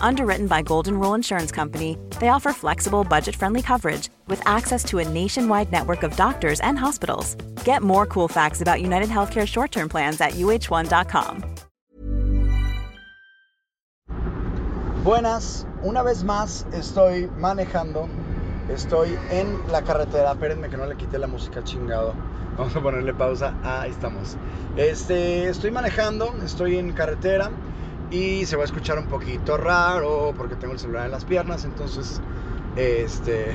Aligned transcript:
Underwritten 0.00 0.46
by 0.46 0.62
Golden 0.62 0.98
Rule 0.98 1.14
Insurance 1.14 1.50
Company, 1.50 1.96
they 2.20 2.28
offer 2.28 2.52
flexible, 2.52 3.04
budget-friendly 3.04 3.62
coverage 3.62 4.08
with 4.28 4.40
access 4.46 4.84
to 4.84 4.98
a 4.98 5.08
nationwide 5.08 5.72
network 5.72 6.02
of 6.02 6.14
doctors 6.16 6.60
and 6.60 6.78
hospitals. 6.78 7.36
Get 7.64 7.82
more 7.82 8.06
cool 8.06 8.28
facts 8.28 8.60
about 8.60 8.82
United 8.82 9.08
Healthcare 9.08 9.46
short-term 9.46 9.88
plans 9.88 10.20
at 10.20 10.32
uh1.com. 10.32 11.44
Buenas, 15.04 15.66
una 15.82 16.04
vez 16.04 16.22
más 16.22 16.64
estoy 16.72 17.26
manejando, 17.36 18.08
estoy 18.68 19.18
en 19.32 19.66
la 19.66 19.82
carretera, 19.82 20.30
espérenme 20.30 20.70
que 20.70 20.76
no 20.76 20.86
le 20.86 20.94
quité 20.94 21.18
la 21.18 21.26
música 21.26 21.64
chingado, 21.64 22.14
vamos 22.56 22.76
a 22.76 22.80
ponerle 22.80 23.12
pausa, 23.12 23.52
ah, 23.64 23.80
ahí 23.80 23.90
estamos. 23.90 24.36
Este, 24.76 25.48
estoy 25.48 25.72
manejando, 25.72 26.32
estoy 26.44 26.76
en 26.76 26.92
carretera 26.92 27.50
y 28.12 28.44
se 28.44 28.56
va 28.56 28.62
a 28.62 28.66
escuchar 28.66 28.98
un 28.98 29.06
poquito 29.06 29.56
raro 29.56 30.34
porque 30.36 30.54
tengo 30.54 30.74
el 30.74 30.78
celular 30.78 31.06
en 31.06 31.12
las 31.12 31.24
piernas, 31.24 31.64
entonces, 31.64 32.20
este, 32.76 33.54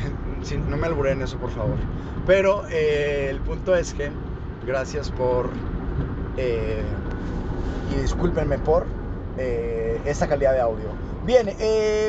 no 0.67 0.77
me 0.77 0.87
alburé 0.87 1.11
en 1.11 1.21
eso 1.21 1.37
por 1.37 1.51
favor. 1.51 1.77
Pero 2.25 2.63
eh, 2.69 3.27
el 3.29 3.39
punto 3.39 3.75
es 3.75 3.93
que, 3.93 4.11
gracias 4.65 5.11
por, 5.11 5.51
eh, 6.37 6.83
y 7.95 8.01
discúlpenme 8.01 8.57
por 8.57 8.87
eh, 9.37 10.01
esta 10.05 10.27
calidad 10.27 10.53
de 10.53 10.61
audio. 10.61 10.87
Bien, 11.23 11.47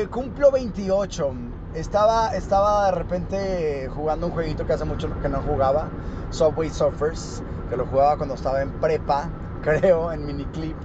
cumplo 0.09 0.51
28. 0.51 1.33
Estaba, 1.75 2.29
estaba 2.29 2.87
de 2.87 2.91
repente 2.93 3.89
jugando 3.93 4.25
un 4.27 4.33
jueguito 4.33 4.65
que 4.65 4.73
hace 4.73 4.85
mucho 4.85 5.07
que 5.21 5.29
no 5.29 5.41
jugaba, 5.41 5.89
Subway 6.31 6.69
Surfers, 6.69 7.43
que 7.69 7.77
lo 7.77 7.85
jugaba 7.85 8.17
cuando 8.17 8.33
estaba 8.33 8.61
en 8.61 8.71
prepa, 8.79 9.29
creo, 9.61 10.11
en 10.11 10.25
miniclip. 10.25 10.75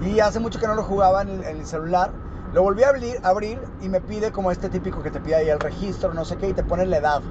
Y 0.00 0.20
hace 0.20 0.38
mucho 0.38 0.60
que 0.60 0.66
no 0.66 0.74
lo 0.74 0.84
jugaba 0.84 1.22
en 1.22 1.42
el, 1.44 1.66
celular. 1.66 2.12
Lo 2.52 2.62
volví 2.62 2.82
a 2.84 2.90
abrir, 2.90 3.18
abrir 3.22 3.60
y 3.82 3.88
me 3.88 4.00
pide 4.00 4.32
como 4.32 4.50
este 4.50 4.68
típico 4.68 5.02
que 5.02 5.10
te 5.10 5.20
pide 5.20 5.34
ahí 5.34 5.48
el 5.48 5.60
registro, 5.60 6.14
no 6.14 6.24
sé 6.24 6.36
qué, 6.36 6.48
y 6.48 6.54
te 6.54 6.62
pone 6.62 6.86
la 6.86 6.98
edad. 6.98 7.22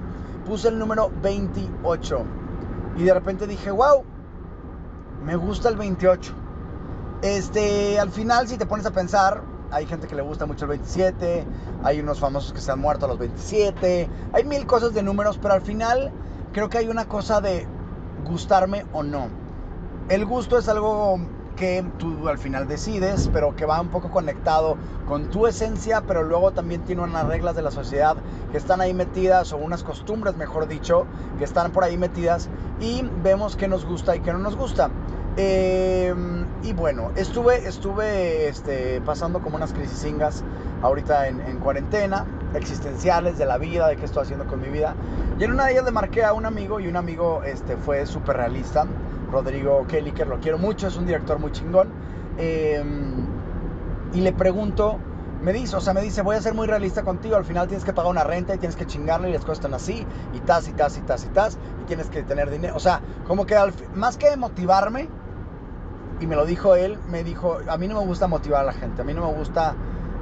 Puse 0.45 0.67
el 0.67 0.77
número 0.77 1.11
28. 1.21 2.23
Y 2.97 3.03
de 3.03 3.13
repente 3.13 3.47
dije, 3.47 3.71
wow, 3.71 4.03
me 5.23 5.35
gusta 5.35 5.69
el 5.69 5.77
28. 5.77 6.33
Este, 7.21 7.99
al 7.99 8.11
final, 8.11 8.47
si 8.47 8.57
te 8.57 8.65
pones 8.65 8.85
a 8.85 8.91
pensar, 8.91 9.41
hay 9.71 9.85
gente 9.85 10.07
que 10.07 10.15
le 10.15 10.21
gusta 10.21 10.45
mucho 10.45 10.65
el 10.65 10.69
27, 10.69 11.45
hay 11.83 11.99
unos 11.99 12.19
famosos 12.19 12.53
que 12.53 12.61
se 12.61 12.71
han 12.71 12.79
muerto 12.79 13.05
a 13.05 13.09
los 13.09 13.17
27, 13.17 14.09
hay 14.33 14.43
mil 14.43 14.65
cosas 14.65 14.93
de 14.93 15.03
números, 15.03 15.37
pero 15.41 15.53
al 15.53 15.61
final 15.61 16.11
creo 16.53 16.69
que 16.69 16.77
hay 16.77 16.89
una 16.89 17.07
cosa 17.07 17.41
de 17.41 17.67
gustarme 18.25 18.85
o 18.93 19.03
no. 19.03 19.27
El 20.09 20.25
gusto 20.25 20.57
es 20.57 20.69
algo 20.69 21.19
que 21.57 21.83
tú 21.97 22.29
al 22.29 22.37
final 22.37 22.67
decides, 22.67 23.29
pero 23.33 23.55
que 23.55 23.65
va 23.65 23.81
un 23.81 23.89
poco 23.89 24.09
conectado 24.09 24.77
con 25.05 25.29
tu 25.29 25.47
esencia, 25.47 26.03
pero 26.07 26.23
luego 26.23 26.51
también 26.51 26.83
tiene 26.83 27.01
unas 27.01 27.27
reglas 27.27 27.55
de 27.55 27.63
la 27.63 27.71
sociedad 27.71 28.15
que 28.51 28.57
están 28.57 28.79
ahí 28.79 28.93
metidas, 28.93 29.51
o 29.51 29.57
unas 29.57 29.83
costumbres, 29.83 30.37
mejor 30.37 30.67
dicho, 30.67 31.05
que 31.37 31.43
están 31.43 31.71
por 31.71 31.83
ahí 31.83 31.97
metidas, 31.97 32.47
y 32.79 33.03
vemos 33.21 33.57
qué 33.57 33.67
nos 33.67 33.85
gusta 33.85 34.15
y 34.15 34.21
qué 34.21 34.31
no 34.31 34.39
nos 34.39 34.55
gusta. 34.55 34.89
Em, 35.39 36.45
y 36.63 36.73
bueno, 36.73 37.11
estuve, 37.15 37.67
estuve 37.67 38.47
este, 38.47 39.01
pasando 39.01 39.39
como 39.39 39.57
unas 39.57 39.71
crisisingas 39.71 40.43
ahorita 40.81 41.27
en, 41.27 41.59
cuarentena, 41.59 42.25
existenciales 42.55 43.37
de 43.37 43.45
la 43.45 43.59
vida, 43.59 43.87
de 43.87 43.97
qué 43.97 44.05
estoy 44.05 44.23
haciendo 44.23 44.47
con 44.47 44.61
mi 44.61 44.69
vida. 44.69 44.95
Y 45.39 45.43
en 45.43 45.51
una 45.51 45.65
de 45.65 45.73
ellas 45.73 45.85
le 45.85 45.91
marqué 45.91 46.23
a 46.23 46.33
un 46.33 46.45
amigo 46.45 46.79
y 46.79 46.87
un 46.87 46.95
amigo 46.95 47.43
este, 47.43 47.77
fue 47.77 48.07
súper 48.07 48.37
realista, 48.37 48.87
Rodrigo 49.31 49.85
Kelly, 49.87 50.11
que 50.11 50.25
lo 50.25 50.39
quiero 50.39 50.57
mucho, 50.57 50.87
es 50.87 50.97
un 50.97 51.05
director 51.05 51.39
muy 51.39 51.51
chingón. 51.51 51.89
Em, 52.37 53.25
y 54.13 54.21
le 54.21 54.33
pregunto, 54.33 54.99
me 55.41 55.53
dice, 55.53 55.75
o 55.75 55.81
sea, 55.81 55.93
me 55.93 56.01
dice, 56.01 56.21
voy 56.21 56.35
a 56.35 56.41
ser 56.41 56.53
muy 56.53 56.67
realista 56.67 57.03
contigo, 57.03 57.35
al 57.35 57.45
final 57.45 57.67
tienes 57.67 57.85
que 57.85 57.93
pagar 57.93 58.11
una 58.11 58.23
renta 58.23 58.55
y 58.55 58.57
tienes 58.57 58.75
que 58.75 58.85
chingarle 58.85 59.29
y 59.29 59.33
las 59.33 59.41
cosas 59.41 59.59
están 59.59 59.73
así, 59.73 60.05
y 60.33 60.39
tas, 60.39 60.67
y 60.67 60.73
tas, 60.73 60.97
y 60.97 61.01
tas, 61.01 61.25
y 61.25 61.27
tas, 61.29 61.57
y 61.81 61.85
tienes 61.85 62.09
que 62.09 62.23
tener 62.23 62.49
dinero. 62.49 62.75
O 62.75 62.79
sea, 62.79 63.01
como 63.27 63.45
que 63.45 63.55
más 63.93 64.17
que 64.17 64.35
motivarme, 64.37 65.09
y 66.19 66.25
me 66.25 66.35
lo 66.35 66.45
dijo 66.45 66.75
él, 66.75 66.97
me 67.09 67.23
dijo, 67.23 67.59
a 67.67 67.77
mí 67.77 67.87
no 67.87 67.99
me 67.99 68.05
gusta 68.07 68.27
motivar 68.27 68.61
a 68.61 68.65
la 68.65 68.73
gente, 68.73 69.01
a 69.01 69.05
mí 69.05 69.13
no 69.13 69.27
me 69.27 69.37
gusta 69.37 69.75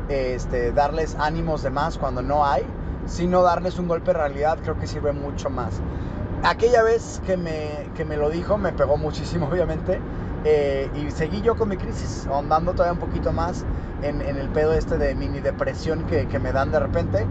este, 0.09 0.71
darles 0.71 1.15
ánimos 1.19 1.63
de 1.63 1.69
más 1.69 1.97
cuando 1.97 2.21
no 2.21 2.45
hay, 2.45 2.63
sino 3.05 3.41
darles 3.43 3.79
un 3.79 3.87
golpe 3.87 4.11
de 4.11 4.17
realidad, 4.17 4.57
creo 4.61 4.77
que 4.77 4.87
sirve 4.87 5.13
mucho 5.13 5.49
más. 5.49 5.81
Aquella 6.43 6.83
vez 6.83 7.21
que 7.25 7.37
me, 7.37 7.89
que 7.95 8.05
me 8.05 8.17
lo 8.17 8.29
dijo, 8.29 8.57
me 8.57 8.71
pegó 8.71 8.97
muchísimo, 8.97 9.47
obviamente, 9.51 9.99
eh, 10.43 10.89
y 10.95 11.11
seguí 11.11 11.41
yo 11.41 11.55
con 11.55 11.69
mi 11.69 11.77
crisis, 11.77 12.27
ahondando 12.27 12.73
todavía 12.73 12.93
un 12.93 12.99
poquito 12.99 13.31
más 13.31 13.65
en, 14.03 14.21
el 14.21 14.49
pedo 14.49 14.73
este 14.73 14.97
de 14.97 15.15
mini 15.15 15.39
depresión 15.39 16.05
que, 16.05 16.27
que 16.27 16.37
me 16.37 16.51
dan 16.51 16.71
de 16.71 16.79
repente 16.79 17.25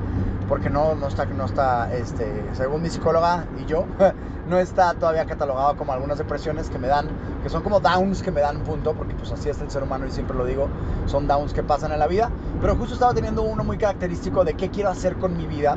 porque 0.48 0.70
no, 0.70 0.94
no 0.94 1.08
está, 1.08 1.24
no 1.26 1.44
está 1.44 1.92
este, 1.94 2.26
según 2.52 2.82
mi 2.82 2.90
psicóloga 2.90 3.46
y 3.60 3.66
yo, 3.66 3.86
no 4.48 4.58
está 4.58 4.94
todavía 4.94 5.24
catalogado 5.24 5.76
como 5.76 5.92
algunas 5.92 6.18
depresiones 6.18 6.70
que 6.70 6.78
me 6.78 6.88
dan, 6.88 7.08
que 7.42 7.48
son 7.48 7.62
como 7.62 7.80
downs 7.80 8.22
que 8.22 8.30
me 8.30 8.40
dan 8.40 8.60
punto, 8.60 8.94
porque 8.94 9.14
pues 9.14 9.32
así 9.32 9.48
es 9.48 9.60
el 9.60 9.70
ser 9.70 9.82
humano 9.82 10.06
y 10.06 10.10
siempre 10.10 10.36
lo 10.36 10.44
digo, 10.44 10.68
son 11.06 11.26
downs 11.26 11.52
que 11.52 11.62
pasan 11.62 11.92
en 11.92 11.98
la 11.98 12.06
vida, 12.06 12.30
pero 12.60 12.76
justo 12.76 12.94
estaba 12.94 13.14
teniendo 13.14 13.42
uno 13.42 13.64
muy 13.64 13.78
característico 13.78 14.44
de 14.44 14.54
qué 14.54 14.70
quiero 14.70 14.90
hacer 14.90 15.16
con 15.16 15.36
mi 15.36 15.46
vida 15.46 15.76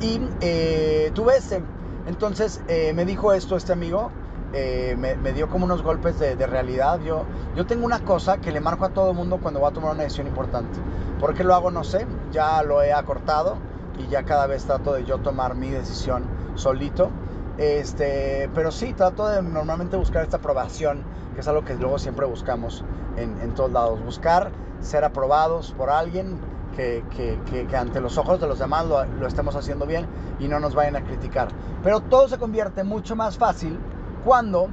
y 0.00 0.20
eh, 0.40 1.10
tuve 1.14 1.36
ese. 1.36 1.62
Entonces 2.06 2.60
eh, 2.68 2.92
me 2.94 3.04
dijo 3.04 3.32
esto 3.32 3.56
este 3.56 3.72
amigo, 3.72 4.10
eh, 4.52 4.96
me, 4.98 5.32
dio 5.32 5.48
como 5.48 5.64
unos 5.64 5.82
golpes 5.82 6.18
de, 6.18 6.34
realidad. 6.46 7.00
Yo, 7.00 7.24
yo 7.56 7.66
tengo 7.66 7.86
una 7.86 8.04
cosa 8.04 8.38
que 8.38 8.52
le 8.52 8.60
marco 8.60 8.84
a 8.84 8.90
todo 8.90 9.14
mundo 9.14 9.38
cuando 9.40 9.60
va 9.60 9.68
a 9.68 9.72
tomar 9.72 9.92
una 9.92 10.02
decisión 10.02 10.26
importante. 10.26 10.78
¿Por 11.20 11.34
qué 11.34 11.44
lo 11.44 11.54
hago? 11.54 11.70
No 11.70 11.84
sé, 11.84 12.06
ya 12.32 12.62
lo 12.62 12.82
he 12.82 12.92
acortado 12.92 13.56
y 13.98 14.08
ya 14.08 14.24
cada 14.24 14.46
vez 14.46 14.64
trato 14.64 14.92
de 14.92 15.04
yo 15.04 15.18
tomar 15.18 15.54
mi 15.54 15.70
decisión 15.70 16.24
solito. 16.54 17.10
Este, 17.58 18.50
pero 18.54 18.72
sí, 18.72 18.92
trato 18.92 19.28
de 19.28 19.42
normalmente 19.42 19.96
buscar 19.96 20.22
esta 20.22 20.38
aprobación, 20.38 21.02
que 21.34 21.40
es 21.40 21.48
algo 21.48 21.64
que 21.64 21.74
luego 21.74 21.98
siempre 21.98 22.26
buscamos 22.26 22.84
en, 23.16 23.40
en 23.40 23.54
todos 23.54 23.72
lados. 23.72 24.04
Buscar 24.04 24.50
ser 24.80 25.04
aprobados 25.04 25.72
por 25.78 25.90
alguien 25.90 26.40
que, 26.72 27.68
ante 27.76 28.00
los 28.00 28.18
ojos 28.18 28.40
de 28.40 28.46
los 28.46 28.58
demás 28.58 28.86
lo, 28.86 29.04
lo, 29.04 29.26
estemos 29.26 29.54
haciendo 29.56 29.86
bien 29.86 30.06
y 30.38 30.48
no 30.48 30.60
nos 30.60 30.74
vayan 30.74 30.96
a 30.96 31.04
criticar. 31.04 31.48
Pero 31.82 32.00
todo 32.00 32.28
se 32.28 32.38
convierte 32.38 32.84
mucho 32.84 33.16
más 33.16 33.38
fácil 33.38 33.78
cuando 34.24 34.68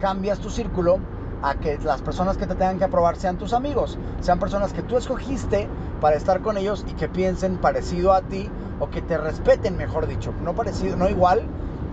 cambias 0.00 0.38
tu 0.38 0.50
círculo 0.50 0.98
a 1.42 1.56
que 1.56 1.78
las 1.78 2.00
personas 2.00 2.38
que 2.38 2.46
te 2.46 2.54
tengan 2.54 2.78
que 2.78 2.84
aprobar 2.84 3.16
sean 3.16 3.36
tus 3.36 3.52
amigos, 3.52 3.98
sean 4.20 4.38
personas 4.38 4.72
que 4.72 4.82
tú 4.82 4.96
escogiste 4.96 5.68
para 6.00 6.16
estar 6.16 6.40
con 6.40 6.56
ellos 6.56 6.84
y 6.88 6.94
que 6.94 7.08
piensen 7.08 7.58
parecido 7.58 8.14
a 8.14 8.22
ti 8.22 8.48
o 8.80 8.88
que 8.88 9.02
te 9.02 9.18
respeten, 9.18 9.76
mejor 9.76 10.06
dicho, 10.06 10.32
no 10.42 10.54
parecido, 10.54 10.96
no 10.96 11.08
igual, 11.08 11.42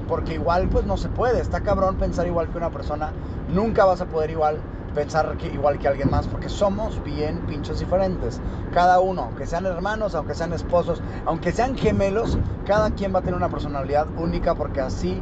porque 0.08 0.36
igual 0.36 0.70
pues 0.70 0.86
no 0.86 0.96
se 0.96 1.10
puede, 1.10 1.42
está 1.42 1.62
cabrón 1.62 1.98
pensar 1.98 2.28
igual 2.28 2.50
que 2.50 2.58
una 2.58 2.70
persona, 2.70 3.12
nunca 3.54 3.84
vas 3.84 4.00
a 4.00 4.06
poder 4.06 4.32
igual 4.32 4.62
pensar 4.94 5.38
que, 5.38 5.48
igual 5.48 5.80
que 5.80 5.88
alguien 5.88 6.10
más, 6.10 6.28
porque 6.28 6.50
somos 6.50 7.04
bien 7.04 7.40
pinchos 7.48 7.80
diferentes. 7.80 8.40
Cada 8.74 9.00
uno, 9.00 9.24
aunque 9.24 9.46
sean 9.46 9.66
hermanos, 9.66 10.16
aunque 10.16 10.36
sean 10.36 10.54
esposos, 10.54 11.02
aunque 11.26 11.52
sean 11.52 11.76
gemelos, 11.76 12.38
cada 12.66 12.92
quien 12.92 13.14
va 13.14 13.20
a 13.20 13.22
tener 13.22 13.36
una 13.36 13.50
personalidad 13.50 14.08
única 14.18 14.56
porque 14.56 14.82
así 14.82 15.22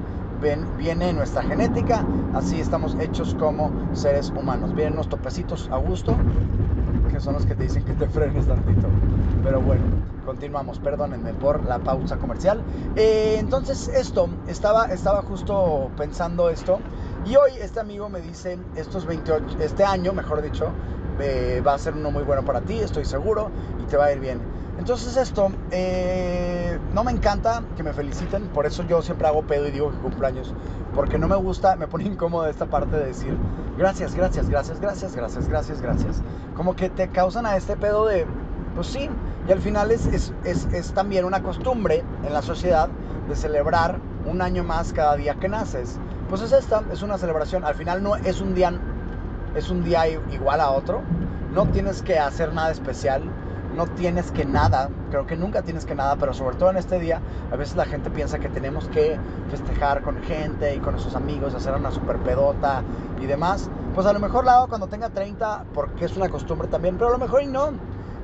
viene 0.78 1.14
nuestra 1.14 1.44
genética, 1.44 2.04
así 2.34 2.60
estamos 2.60 2.96
hechos 3.00 3.36
como 3.36 3.72
seres 3.94 4.30
humanos. 4.30 4.74
Vienen 4.74 4.94
unos 4.94 5.10
topecitos 5.10 5.70
a 5.72 5.78
gusto, 5.78 6.16
que 7.12 7.20
son 7.20 7.34
los 7.34 7.46
que 7.46 7.56
te 7.56 7.64
dicen 7.64 7.84
que 7.84 7.94
te 7.94 8.08
frenes 8.08 8.48
tantito. 8.48 8.88
Pero 9.44 9.62
bueno, 9.62 9.84
continuamos, 10.26 10.80
perdónenme 10.80 11.34
por 11.34 11.66
la 11.66 11.80
pausa 11.80 12.18
comercial. 12.18 12.62
Eh, 12.96 13.38
entonces 13.40 13.90
esto, 13.90 14.30
estaba, 14.48 14.86
estaba 14.86 15.22
justo 15.24 15.90
pensando 15.98 16.50
esto 16.50 16.80
Y 17.26 17.36
hoy 17.36 17.52
este 17.62 17.80
amigo 17.80 18.10
me 18.10 18.22
dice, 18.22 18.58
estos 18.76 19.06
28, 19.06 19.58
este 19.60 19.84
año, 19.84 20.14
mejor 20.14 20.42
dicho, 20.42 20.72
eh, 21.20 21.62
va 21.66 21.74
a 21.74 21.78
ser 21.78 21.94
uno 21.94 22.12
muy 22.12 22.24
bueno 22.24 22.44
para 22.46 22.62
ti, 22.62 22.80
estoy 22.80 23.06
seguro, 23.06 23.52
y 23.82 23.86
te 23.86 23.98
va 23.98 24.06
a 24.06 24.12
ir 24.14 24.20
bien. 24.20 24.40
Entonces 24.80 25.18
esto, 25.18 25.52
eh, 25.72 26.80
no 26.94 27.04
me 27.04 27.12
encanta 27.12 27.64
que 27.76 27.84
me 27.84 27.92
feliciten, 27.92 28.48
por 28.48 28.66
eso 28.66 28.84
yo 28.84 29.02
siempre 29.02 29.28
hago 29.28 29.44
pedo 29.44 29.68
y 29.68 29.72
digo 29.72 29.92
que 29.92 29.98
cumpleaños, 29.98 30.54
porque 30.96 31.18
no 31.18 31.28
me 31.28 31.36
gusta, 31.36 31.76
me 31.76 31.88
pone 31.88 32.04
incómodo 32.06 32.48
esta 32.48 32.66
parte 32.68 32.96
de 32.96 33.08
decir 33.08 33.38
gracias, 33.78 34.16
gracias, 34.16 34.50
gracias, 34.50 34.80
gracias, 34.80 35.16
gracias, 35.16 35.48
gracias, 35.48 35.82
gracias. 35.82 36.22
Como 36.56 36.76
que 36.76 36.90
te 36.90 37.10
causan 37.10 37.46
a 37.46 37.58
este 37.58 37.76
pedo 37.76 38.06
de, 38.06 38.26
pues 38.76 38.88
sí, 38.88 39.10
y 39.48 39.52
al 39.52 39.60
final 39.60 39.92
es, 39.92 40.06
es, 40.08 40.34
es, 40.46 40.66
es 40.74 40.94
también 40.94 41.26
una 41.26 41.44
costumbre 41.44 42.04
en 42.26 42.34
la 42.34 42.42
sociedad 42.42 42.90
de 43.28 43.36
celebrar 43.36 44.00
un 44.26 44.42
año 44.42 44.64
más 44.64 44.94
cada 44.94 45.16
día 45.16 45.36
que 45.36 45.50
naces. 45.50 46.00
Pues 46.30 46.42
es 46.42 46.52
esta, 46.52 46.84
es 46.92 47.02
una 47.02 47.18
celebración, 47.18 47.66
al 47.66 47.76
final 47.76 48.04
no 48.04 48.16
es 48.16 48.40
un 48.40 48.54
día, 48.54 48.72
es 49.56 49.70
un 49.70 49.84
día 49.84 50.08
igual 50.08 50.62
a 50.62 50.70
otro, 50.72 51.02
no 51.54 51.66
tienes 51.68 52.02
que 52.02 52.20
hacer 52.20 52.54
nada 52.54 52.72
especial 52.72 53.24
no 53.76 53.88
tienes 53.88 54.32
que 54.32 54.46
nada, 54.46 54.90
creo 55.10 55.26
que 55.26 55.36
nunca 55.36 55.62
tienes 55.62 55.86
que 55.86 55.96
nada, 55.96 56.16
pero 56.16 56.34
sobre 56.34 56.58
todo 56.58 56.70
en 56.72 56.78
este 56.78 57.00
día, 57.00 57.22
a 57.52 57.56
veces 57.56 57.76
la 57.76 57.86
gente 57.86 58.10
piensa 58.10 58.40
que 58.40 58.50
tenemos 58.50 58.88
que 58.90 59.18
festejar 59.50 60.02
con 60.02 60.22
gente 60.24 60.76
y 60.76 60.80
con 60.80 60.94
nuestros 60.94 61.16
amigos, 61.16 61.54
hacer 61.54 61.74
una 61.76 61.92
super 61.92 62.18
pedota 62.18 62.84
y 63.22 63.26
demás. 63.26 63.70
Pues 63.96 64.08
a 64.08 64.14
lo 64.14 64.20
mejor 64.20 64.46
la 64.46 64.66
cuando 64.68 64.88
tenga 64.88 65.10
30, 65.10 65.66
porque 65.74 66.06
es 66.06 66.18
una 66.18 66.30
costumbre 66.30 66.68
también, 66.68 66.98
pero 66.98 67.10
a 67.10 67.14
lo 67.14 67.20
mejor 67.20 67.42
y 67.44 67.48
no. 67.48 67.70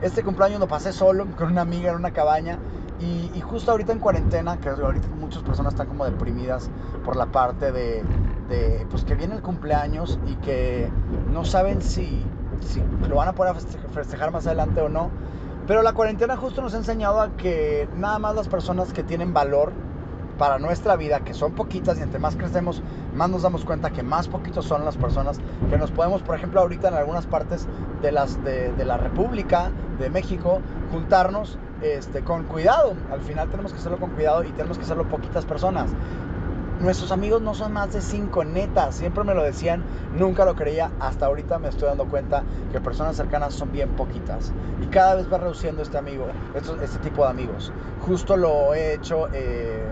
Este 0.02 0.24
cumpleaños 0.24 0.60
lo 0.60 0.68
pasé 0.68 0.92
solo, 0.92 1.26
con 1.38 1.52
una 1.52 1.62
amiga 1.62 1.92
en 1.92 1.96
una 1.96 2.12
cabaña. 2.12 2.60
Y, 3.00 3.30
y 3.34 3.42
justo 3.42 3.72
ahorita 3.72 3.92
en 3.92 4.00
cuarentena, 4.00 4.58
que 4.58 4.70
ahorita 4.70 5.08
muchas 5.20 5.44
personas 5.44 5.74
están 5.74 5.88
como 5.88 6.06
deprimidas 6.06 6.70
por 7.04 7.16
la 7.16 7.26
parte 7.26 7.72
de, 7.72 8.04
pues 8.90 9.04
que 9.04 9.16
viene 9.16 9.36
el 9.36 9.42
cumpleaños 9.42 10.20
y 10.28 10.36
que 10.36 10.90
no 11.32 11.44
saben 11.44 11.82
si, 11.82 12.24
si 12.62 12.82
lo 13.08 13.16
van 13.16 13.28
a 13.28 13.34
poder 13.34 13.56
festejar 13.94 14.32
más 14.32 14.48
adelante 14.48 14.82
o 14.82 14.90
no. 14.90 15.10
Pero 15.68 15.82
la 15.82 15.94
cuarentena 15.94 16.38
justo 16.38 16.62
nos 16.62 16.74
ha 16.74 16.78
enseñado 16.78 17.20
a 17.20 17.36
que 17.36 17.90
nada 17.96 18.20
más 18.20 18.36
las 18.36 18.48
personas 18.48 18.94
que 18.94 19.04
tienen 19.04 19.34
valor 19.34 19.74
para 20.38 20.60
nuestra 20.60 20.96
vida, 20.96 21.22
que 21.22 21.34
son 21.34 21.54
poquitas 21.54 21.98
y 21.98 22.02
entre 22.02 22.20
más 22.20 22.36
crecemos, 22.36 22.82
más 23.16 23.30
nos 23.30 23.42
damos 23.42 23.66
cuenta 23.66 23.90
que 23.90 24.04
más 24.04 24.28
poquitos 24.28 24.66
son 24.66 24.86
las 24.86 24.98
personas 24.98 25.40
que 25.70 25.78
nos 25.78 25.92
podemos, 25.92 26.22
por 26.22 26.36
ejemplo, 26.36 26.60
ahorita 26.62 26.90
en 26.90 26.94
algunas 26.94 27.26
partes 27.26 27.68
de, 28.02 28.12
las, 28.12 28.44
de 28.44 28.86
la 28.86 28.98
República, 28.98 29.72
de 29.98 30.10
México, 30.10 30.60
juntarnos 30.92 31.58
este, 31.82 32.22
con 32.22 32.44
cuidado. 32.44 32.94
Al 33.12 33.22
final 33.22 33.50
tenemos 33.50 33.74
que 33.74 33.80
hacerlo 33.80 34.00
con 34.00 34.12
cuidado 34.12 34.44
y 34.44 34.52
tenemos 34.52 34.78
que 34.78 34.84
hacerlo 34.84 35.08
poquitas 35.10 35.46
personas 35.46 35.90
nuestros 36.80 37.12
amigos 37.12 37.42
no 37.42 37.54
son 37.54 37.74
más 37.74 37.94
de 37.94 38.02
cinco, 38.02 38.44
netas. 38.44 38.96
Siempre 38.96 39.24
me 39.24 39.34
lo 39.34 39.44
decían, 39.44 39.84
nunca 40.18 40.46
lo 40.46 40.56
creía. 40.56 40.92
Hasta 41.00 41.26
ahorita 41.26 41.60
me 41.60 41.70
estoy 41.70 41.88
dando 41.88 42.06
cuenta 42.06 42.44
que 42.72 42.80
personas 42.82 43.16
cercanas 43.16 43.54
son 43.54 43.72
bien 43.72 43.90
poquitas. 43.92 44.52
Y 44.82 44.88
cada 44.88 45.16
vez 45.16 45.32
va 45.32 45.38
reduciendo 45.38 45.82
este 45.82 45.98
amigo, 45.98 46.28
este, 46.54 47.00
tipo 47.00 47.24
de 47.24 47.30
amigos. 47.30 47.72
Justo 48.02 48.38
lo 48.38 48.74
he 48.74 48.94
hecho 48.94 49.28
eh, 49.34 49.84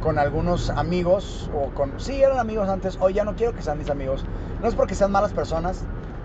con 0.00 0.18
algunos 0.18 0.70
amigos, 0.70 1.50
o 1.54 1.70
con. 1.74 1.92
Sí, 1.98 2.22
eran 2.22 2.38
amigos 2.38 2.68
antes, 2.68 2.98
hoy 3.00 3.14
ya 3.14 3.24
no 3.24 3.34
quiero 3.34 3.54
que 3.54 3.62
sean 3.62 3.78
mis 3.78 3.90
amigos. 3.90 4.24
No 4.60 4.68
es 4.68 4.74
porque 4.74 4.94
sean 4.94 5.10
malas 5.12 5.32
personas, 5.32 5.84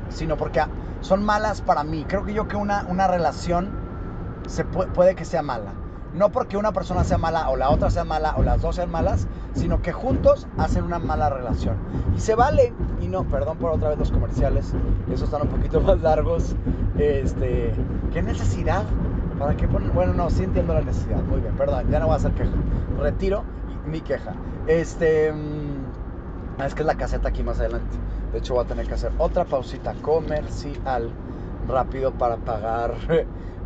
sino 0.10 0.38
porque 0.38 0.62
son 1.02 1.24
malas 1.26 1.62
para 1.62 1.84
mí. 1.84 2.06
Creo 2.08 2.24
que 2.24 2.34
yo 2.34 2.48
que 2.48 2.56
una, 2.56 2.86
una 2.88 3.08
relación 3.08 3.87
se 4.48 4.64
puede 4.66 5.16
que 5.16 5.26
sea 5.26 5.42
mala 5.42 5.74
no 6.14 6.32
porque 6.32 6.58
una 6.58 6.72
persona 6.72 7.04
sea 7.04 7.18
mala 7.18 7.50
o 7.50 7.56
la 7.56 7.70
otra 7.70 7.90
sea 7.90 8.04
mala 8.04 8.36
o 8.38 8.44
las 8.44 8.62
dos 8.62 8.76
sean 8.76 8.90
malas, 8.90 9.28
sino 9.54 9.82
que 9.82 9.92
juntos 9.92 10.48
hacen 10.58 10.84
una 10.84 11.00
mala 11.00 11.30
relación. 11.30 11.76
Y 12.16 12.20
se 12.20 12.36
vale, 12.36 12.74
y 13.02 13.08
no, 13.08 13.24
perdón 13.26 13.58
por 13.58 13.72
otra 13.72 13.90
vez 13.90 14.00
los 14.00 14.12
comerciales, 14.12 14.74
esos 15.12 15.24
están 15.24 15.44
un 15.44 15.50
poquito 15.50 15.82
más 15.82 16.02
largos. 16.02 16.56
Este, 16.98 17.74
¿qué 18.14 18.22
necesidad? 18.22 18.84
¿Para 19.38 19.56
qué? 19.56 19.68
Bueno, 19.68 20.14
no, 20.14 20.30
sí 20.30 20.44
entiendo 20.44 20.74
la 20.74 20.82
necesidad. 20.82 21.22
Muy 21.22 21.40
bien, 21.42 21.56
perdón, 21.56 21.90
ya 21.92 22.00
no 22.00 22.08
voy 22.08 22.14
a 22.14 22.18
hacer 22.18 22.32
queja. 22.32 22.52
Retiro 23.00 23.44
mi 23.86 24.02
queja. 24.02 24.34
Este, 24.66 25.32
mm, 25.32 26.62
es 26.66 26.74
que 26.74 26.82
es 26.82 26.88
la 26.88 26.96
caseta 26.96 27.30
aquí 27.30 27.44
más 27.44 27.60
adelante. 27.60 27.96
De 28.32 28.40
hecho, 28.40 28.56
voy 28.56 28.66
a 28.66 28.68
tener 28.68 28.88
que 28.88 28.96
hacer 28.96 29.12
otra 29.20 29.46
pausita 29.46 29.94
comercial 30.02 31.12
rápido 31.68 32.12
para 32.14 32.38
pagar 32.38 32.96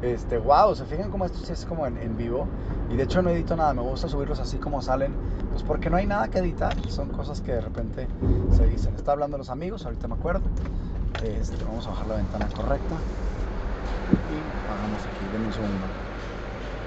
Este, 0.02 0.38
wow, 0.38 0.76
se 0.76 0.86
fijan 0.86 1.12
cómo 1.12 1.26
esto 1.26 1.40
sí 1.46 1.54
es 1.54 1.66
como 1.66 1.86
en, 1.86 2.18
vivo. 2.18 2.48
Y 2.90 2.96
de 2.96 3.04
hecho 3.04 3.22
no 3.22 3.30
edito 3.30 3.56
nada, 3.56 3.74
me 3.74 3.82
gusta 3.82 4.08
subirlos 4.08 4.40
así 4.40 4.58
como 4.58 4.82
salen. 4.82 5.14
Pues 5.52 5.64
porque 5.64 5.90
no 5.90 5.98
hay 5.98 6.08
nada 6.08 6.30
que 6.30 6.40
editar, 6.40 6.76
son 6.90 7.10
cosas 7.10 7.42
que 7.42 7.54
de 7.54 7.62
repente 7.62 8.08
se 8.56 8.68
dicen. 8.68 8.96
Está 8.96 9.12
hablando 9.12 9.38
los 9.38 9.50
amigos, 9.50 9.86
ahorita 9.86 10.08
me 10.08 10.16
acuerdo. 10.16 10.42
Este, 11.24 11.64
vamos 11.66 11.86
a 11.88 11.92
bajar 11.92 12.08
la 12.08 12.16
ventana 12.16 12.48
correcta. 12.48 12.96
Y 14.30 14.68
pagamos 14.68 15.02
aquí, 15.02 15.32
denme 15.32 15.48
un 15.48 15.54
segundo. 15.54 15.86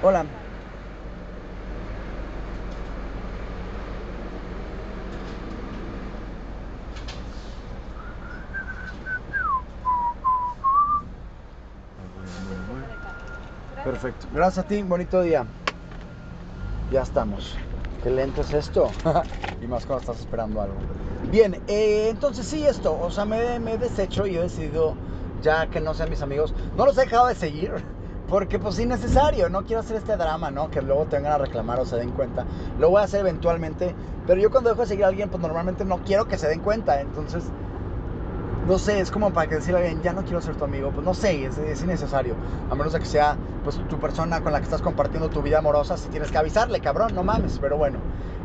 Hola. 0.03 0.44
Perfecto. 13.95 14.27
Gracias 14.33 14.65
a 14.65 14.67
ti, 14.67 14.83
bonito 14.83 15.23
día. 15.23 15.47
Ya 16.91 17.03
estamos. 17.03 17.57
Qué 18.03 18.11
lento 18.11 18.41
es 18.41 18.53
esto. 18.53 18.91
y 19.63 19.69
más 19.69 19.87
cuando 19.87 20.01
estás 20.01 20.19
esperando 20.19 20.61
algo. 20.61 20.75
Bien, 21.31 21.63
eh, 21.69 22.09
entonces 22.11 22.45
sí, 22.45 22.67
esto. 22.67 22.99
O 23.01 23.09
sea, 23.13 23.25
me, 23.25 23.55
he 23.55 23.79
deshecho 23.79 24.27
y 24.27 24.37
he 24.37 24.43
decidido 24.43 24.97
ya 25.43 25.69
que 25.69 25.81
no 25.81 25.95
sean 25.95 26.11
mis 26.11 26.23
amigos. 26.23 26.53
No 26.77 26.87
los 26.87 26.99
he 26.99 27.03
dejado 27.03 27.29
de 27.29 27.37
seguir. 27.37 27.73
Porque 28.29 28.59
pues 28.59 28.81
innecesario, 28.81 29.49
no 29.49 29.63
quiero 29.63 29.79
hacer 29.79 29.99
este 29.99 30.17
drama, 30.17 30.51
¿no? 30.51 30.73
Que 30.73 30.83
luego 30.83 31.05
te 31.05 31.15
vengan 31.15 31.35
a 31.35 31.39
reclamar 31.39 31.79
o 31.79 31.87
se 31.87 31.95
den 31.95 32.11
cuenta. 32.11 32.45
Lo 32.81 32.91
voy 32.91 33.01
a 33.01 33.05
hacer 33.05 33.21
eventualmente. 33.21 33.95
Pero 34.27 34.41
yo 34.41 34.51
cuando 34.51 34.71
dejo 34.71 34.83
de 34.83 34.89
seguir 34.89 35.05
a 35.05 35.09
alguien, 35.09 35.29
pues 35.29 35.41
normalmente 35.41 35.85
no 35.85 35.99
quiero 35.99 36.27
que 36.27 36.37
se 36.37 36.49
den 36.49 36.59
cuenta. 36.59 37.01
Entonces 37.01 37.45
no 38.67 38.79
sé, 38.79 39.01
es 39.01 39.11
como 39.11 39.33
para 39.33 39.49
que 39.49 39.57
decirle 39.57 39.81
alguien, 39.81 40.03
ya 40.03 40.13
no 40.13 40.23
quiero 40.23 40.41
ser 40.41 40.57
tu 40.57 40.65
amigo, 40.65 40.91
pues 40.91 41.05
no 41.05 41.15
sé, 41.15 41.45
es, 41.45 41.83
innecesario. 41.83 42.35
A 42.71 42.75
menos 42.75 42.93
de 42.93 43.01
que 43.01 43.07
sea 43.07 43.37
pues 43.63 43.77
tu 43.89 43.99
persona 43.99 44.41
con 44.43 44.53
la 44.53 44.59
que 44.59 44.65
estás 44.65 44.83
compartiendo 44.83 45.29
tu 45.29 45.43
vida 45.43 45.59
amorosa, 45.59 45.97
si 45.97 46.09
tienes 46.09 46.31
que 46.31 46.39
avisarle, 46.39 46.81
cabrón, 46.81 47.15
no 47.15 47.23
mames, 47.23 47.59
pero 47.59 47.77
bueno. 47.77 47.99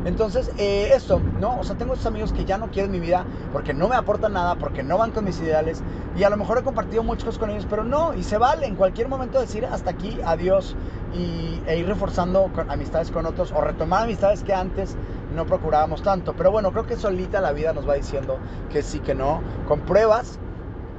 Entonces, 0.04 0.50
eh, 0.56 0.92
eso, 0.94 1.20
¿no? 1.40 1.58
O 1.58 1.64
sea, 1.64 1.76
tengo 1.76 1.92
estos 1.92 2.06
amigos 2.06 2.32
que 2.32 2.46
ya 2.46 2.56
no 2.56 2.70
quieren 2.70 2.90
mi 2.90 3.00
vida 3.00 3.26
porque 3.52 3.74
no 3.74 3.88
me 3.88 3.96
aportan 3.96 4.32
nada, 4.32 4.56
porque 4.56 4.82
no 4.82 4.96
van 4.96 5.10
con 5.10 5.24
mis 5.24 5.38
ideales. 5.40 5.82
Y 6.16 6.24
a 6.24 6.30
lo 6.30 6.38
mejor 6.38 6.58
he 6.58 6.62
compartido 6.62 7.02
muchas 7.02 7.24
cosas 7.24 7.38
con 7.38 7.50
ellos, 7.50 7.66
pero 7.68 7.84
no, 7.84 8.14
y 8.14 8.22
se 8.22 8.38
vale 8.38 8.66
en 8.66 8.76
cualquier 8.76 9.08
momento 9.08 9.38
decir 9.40 9.66
hasta 9.66 9.90
aquí, 9.90 10.18
adiós, 10.24 10.74
y, 11.14 11.60
e 11.66 11.78
ir 11.78 11.86
reforzando 11.86 12.50
amistades 12.68 13.10
con 13.10 13.26
otros 13.26 13.52
o 13.52 13.60
retomar 13.60 14.04
amistades 14.04 14.42
que 14.42 14.54
antes 14.54 14.96
no 15.34 15.46
procurábamos 15.46 16.02
tanto. 16.02 16.34
Pero 16.34 16.50
bueno, 16.50 16.72
creo 16.72 16.86
que 16.86 16.96
solita 16.96 17.40
la 17.40 17.52
vida 17.52 17.72
nos 17.72 17.88
va 17.88 17.94
diciendo 17.94 18.38
que 18.70 18.82
sí, 18.82 19.00
que 19.00 19.14
no, 19.14 19.42
con 19.66 19.80
pruebas. 19.80 20.38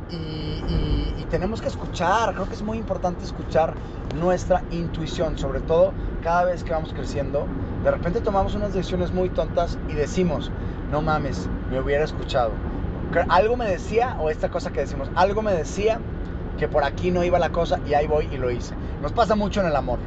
Y, 0.10 0.16
y, 0.16 1.26
tenemos 1.30 1.62
que 1.62 1.70
escuchar, 1.70 2.34
creo 2.34 2.46
que 2.46 2.56
es 2.56 2.62
muy 2.62 2.78
importante 2.78 3.24
escuchar 3.24 3.74
nuestra 4.20 4.64
intuición, 4.70 5.38
sobre 5.38 5.62
todo 5.62 5.94
cada 6.22 6.44
vez 6.44 6.66
que 6.66 6.74
vamos 6.74 6.92
creciendo. 6.94 7.48
De 7.86 7.90
repente 7.90 8.20
tomamos 8.20 8.54
unas 8.54 8.74
decisiones 8.74 9.14
muy 9.14 9.30
tontas 9.30 9.78
y 9.88 9.94
decimos, 9.94 10.52
no 10.92 11.02
mames, 11.02 11.48
me 11.70 11.80
hubiera 11.80 12.04
escuchado. 12.04 12.52
Algo 13.30 13.56
me 13.56 13.66
decía, 13.66 14.18
o 14.20 14.30
esta 14.30 14.50
cosa 14.50 14.72
que 14.72 14.82
decimos, 14.82 15.10
algo 15.16 15.42
me 15.42 15.54
decía 15.54 16.00
que 16.58 16.68
por 16.68 16.84
aquí 16.84 17.12
no 17.12 17.24
iba 17.24 17.40
la 17.40 17.52
cosa 17.52 17.80
y 17.88 17.94
ahí 17.94 18.08
voy 18.08 18.28
y 18.32 18.38
lo 18.38 18.52
hice. 18.52 18.76
Nos 19.02 19.14
pasa 19.14 19.36
mucho 19.36 19.62
en 19.62 19.68
el 19.68 19.76
amor. 19.76 20.00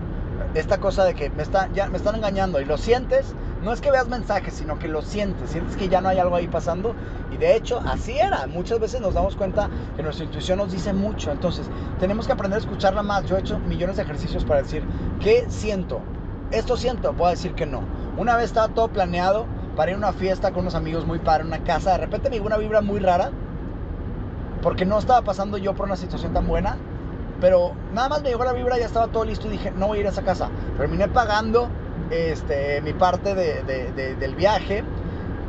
Esta 0.54 0.78
cosa 0.78 1.04
de 1.04 1.14
que 1.14 1.30
me, 1.30 1.42
está, 1.42 1.68
ya, 1.72 1.88
me 1.88 1.96
están 1.96 2.14
engañando 2.14 2.60
y 2.60 2.64
lo 2.64 2.78
sientes 2.78 3.34
no 3.64 3.72
es 3.72 3.80
que 3.80 3.90
veas 3.90 4.08
mensajes, 4.08 4.54
sino 4.54 4.78
que 4.78 4.88
lo 4.88 5.00
sientes, 5.00 5.50
sientes 5.50 5.76
que 5.76 5.88
ya 5.88 6.02
no 6.02 6.10
hay 6.10 6.18
algo 6.18 6.36
ahí 6.36 6.46
pasando 6.46 6.94
y 7.32 7.38
de 7.38 7.56
hecho 7.56 7.80
así 7.86 8.18
era. 8.18 8.46
Muchas 8.46 8.78
veces 8.78 9.00
nos 9.00 9.14
damos 9.14 9.36
cuenta 9.36 9.70
que 9.96 10.02
nuestra 10.02 10.26
intuición 10.26 10.58
nos 10.58 10.70
dice 10.70 10.92
mucho, 10.92 11.32
entonces 11.32 11.66
tenemos 11.98 12.26
que 12.26 12.34
aprender 12.34 12.58
a 12.58 12.60
escucharla 12.60 13.02
más. 13.02 13.24
Yo 13.24 13.36
he 13.36 13.40
hecho 13.40 13.58
millones 13.58 13.96
de 13.96 14.02
ejercicios 14.02 14.44
para 14.44 14.62
decir, 14.62 14.84
¿qué 15.18 15.46
siento? 15.48 16.02
Esto 16.50 16.76
siento, 16.76 17.14
a 17.24 17.30
decir 17.30 17.54
que 17.54 17.64
no. 17.64 17.82
Una 18.18 18.36
vez 18.36 18.46
estaba 18.46 18.68
todo 18.68 18.88
planeado 18.88 19.46
para 19.76 19.90
ir 19.90 19.94
a 19.94 19.98
una 19.98 20.12
fiesta 20.12 20.52
con 20.52 20.60
unos 20.60 20.74
amigos 20.74 21.06
muy 21.06 21.18
padre, 21.18 21.44
una 21.44 21.64
casa, 21.64 21.92
de 21.92 21.98
repente 21.98 22.28
me 22.28 22.36
llegó 22.36 22.46
una 22.46 22.58
vibra 22.58 22.82
muy 22.82 23.00
rara 23.00 23.30
porque 24.62 24.84
no 24.84 24.98
estaba 24.98 25.22
pasando 25.22 25.56
yo 25.56 25.74
por 25.74 25.86
una 25.86 25.96
situación 25.96 26.32
tan 26.32 26.46
buena, 26.46 26.76
pero 27.40 27.72
nada 27.92 28.10
más 28.10 28.22
me 28.22 28.28
llegó 28.28 28.44
la 28.44 28.52
vibra, 28.52 28.78
ya 28.78 28.86
estaba 28.86 29.08
todo 29.08 29.24
listo 29.24 29.46
y 29.48 29.52
dije, 29.52 29.72
no 29.72 29.88
voy 29.88 29.98
a 29.98 30.00
ir 30.02 30.06
a 30.06 30.10
esa 30.10 30.22
casa. 30.22 30.48
Terminé 30.78 31.08
pagando 31.08 31.68
este, 32.10 32.80
mi 32.82 32.92
parte 32.92 33.34
del 33.34 34.34
viaje. 34.34 34.84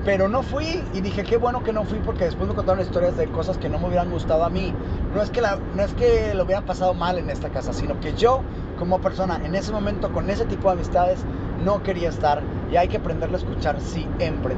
Pero 0.03 0.27
no 0.27 0.43
fui 0.43 0.83
y 0.93 1.01
dije, 1.01 1.23
qué 1.23 1.35
bueno 1.37 1.63
que 1.63 1.73
no 1.73 1.83
fui 1.83 1.97
porque 1.97 2.25
después 2.25 2.47
me 2.47 2.53
contaron 2.53 2.79
historias 2.79 3.17
de 3.17 3.25
cosas 3.25 3.57
que 3.57 3.69
no 3.69 3.79
me 3.79 3.87
hubieran 3.87 4.11
gustado 4.11 4.43
a 4.43 4.51
mí. 4.51 4.71
No 5.15 5.21
es 5.23 5.31
que, 5.31 5.41
no 5.41 5.81
es 5.81 5.93
que 5.95 6.35
lo 6.35 6.43
hubieran 6.43 6.63
pasado 6.63 6.93
mal 6.93 7.17
en 7.17 7.31
esta 7.31 7.49
casa, 7.49 7.73
sino 7.73 7.99
que 7.99 8.13
yo 8.13 8.43
como 8.77 9.01
persona 9.01 9.41
en 9.43 9.55
ese 9.55 9.71
momento 9.71 10.11
con 10.11 10.29
ese 10.29 10.45
tipo 10.45 10.67
de 10.67 10.73
amistades 10.73 11.25
no 11.63 11.81
quería 11.81 12.09
estar 12.09 12.43
y 12.71 12.75
hay 12.75 12.87
que 12.87 12.97
aprenderlo 12.97 13.37
a 13.37 13.39
escuchar 13.39 13.79
siempre. 13.81 14.55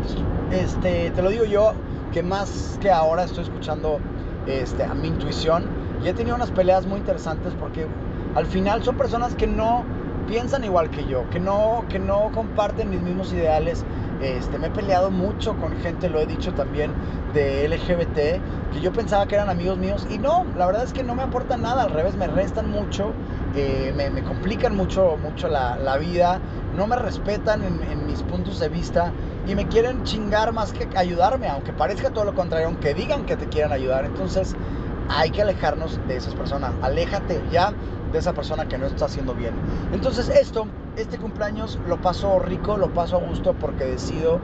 este, 0.52 1.12
te 1.12 1.22
lo 1.22 1.30
digo 1.30 1.46
yo 1.46 1.74
que 2.12 2.24
más 2.24 2.78
que 2.82 2.92
ahora 2.92 3.24
estoy 3.24 3.44
escuchando 3.44 4.00
este, 4.48 4.84
a 4.84 4.94
mi 4.94 5.08
intuición 5.08 5.66
y 6.04 6.08
he 6.08 6.14
tenido 6.14 6.36
unas 6.36 6.52
peleas 6.52 6.86
muy 6.86 7.00
interesantes 7.00 7.54
porque 7.60 7.88
al 8.36 8.46
final 8.46 8.84
son 8.84 8.98
personas 8.98 9.36
que 9.36 9.48
no 9.48 9.84
piensan 10.28 10.64
igual 10.64 10.90
que 10.90 11.06
yo, 11.06 11.30
que 11.30 11.40
no, 11.40 11.86
que 11.90 12.00
no 12.00 12.32
comparten 12.34 12.90
mis 12.90 13.02
mismos 13.02 13.32
ideales. 13.34 13.84
Este, 14.22 14.58
me 14.58 14.68
he 14.68 14.70
peleado 14.72 15.12
mucho 15.12 15.56
con 15.58 15.78
gente, 15.80 16.10
lo 16.10 16.20
he 16.20 16.26
dicho 16.26 16.54
también, 16.54 16.92
de 17.34 17.68
LGBT, 17.68 18.74
que 18.74 18.82
yo 18.82 18.92
pensaba 18.92 19.28
que 19.28 19.36
eran 19.36 19.50
amigos 19.50 19.78
míos 19.78 20.08
y 20.10 20.18
no, 20.18 20.46
la 20.58 20.66
verdad 20.66 20.84
es 20.84 20.94
que 20.94 21.04
no 21.04 21.14
me 21.14 21.24
aportan 21.24 21.62
nada, 21.62 21.84
al 21.84 21.92
revés, 21.92 22.16
me 22.16 22.28
restan 22.28 22.70
mucho, 22.70 23.14
eh, 23.56 23.94
me, 23.96 24.24
complican 24.24 24.76
mucho, 24.76 25.18
mucho 25.22 25.48
la, 25.48 25.98
vida, 25.98 26.40
no 26.76 26.88
me 26.88 26.96
respetan 26.96 27.64
en, 27.64 27.82
en, 27.84 28.08
mis 28.08 28.24
puntos 28.24 28.60
de 28.60 28.70
vista 28.70 29.12
y 29.48 29.56
me 29.56 29.68
quieren 29.68 30.04
chingar 30.04 30.52
más 30.52 30.74
que 30.74 30.88
ayudarme, 30.98 31.48
aunque 31.48 31.72
parezca 31.72 32.10
todo 32.10 32.26
lo 32.26 32.34
contrario, 32.34 32.68
aunque 32.68 32.94
digan 32.94 33.26
que 33.26 33.36
te 33.36 33.48
quieran 33.48 33.72
ayudar. 33.72 34.06
Entonces 34.06 34.56
hay 35.10 35.32
que 35.32 35.42
alejarnos 35.42 36.00
de 36.08 36.18
esas 36.18 36.36
personas, 36.36 36.74
aléjate 36.82 37.42
ya 37.52 37.74
de 38.12 38.20
esa 38.20 38.34
persona 38.34 38.68
que 38.68 38.78
no 38.78 38.86
está 38.86 39.06
haciendo 39.06 39.34
bien. 39.34 39.54
Entonces 39.92 40.30
esto, 40.30 40.68
este 40.96 41.18
cumpleaños 41.18 41.80
lo 41.88 42.00
paso 42.02 42.40
rico, 42.40 42.78
lo 42.78 42.94
paso 42.94 43.18
a 43.18 43.20
gusto 43.20 43.54
porque 43.54 43.86
decido 43.86 44.40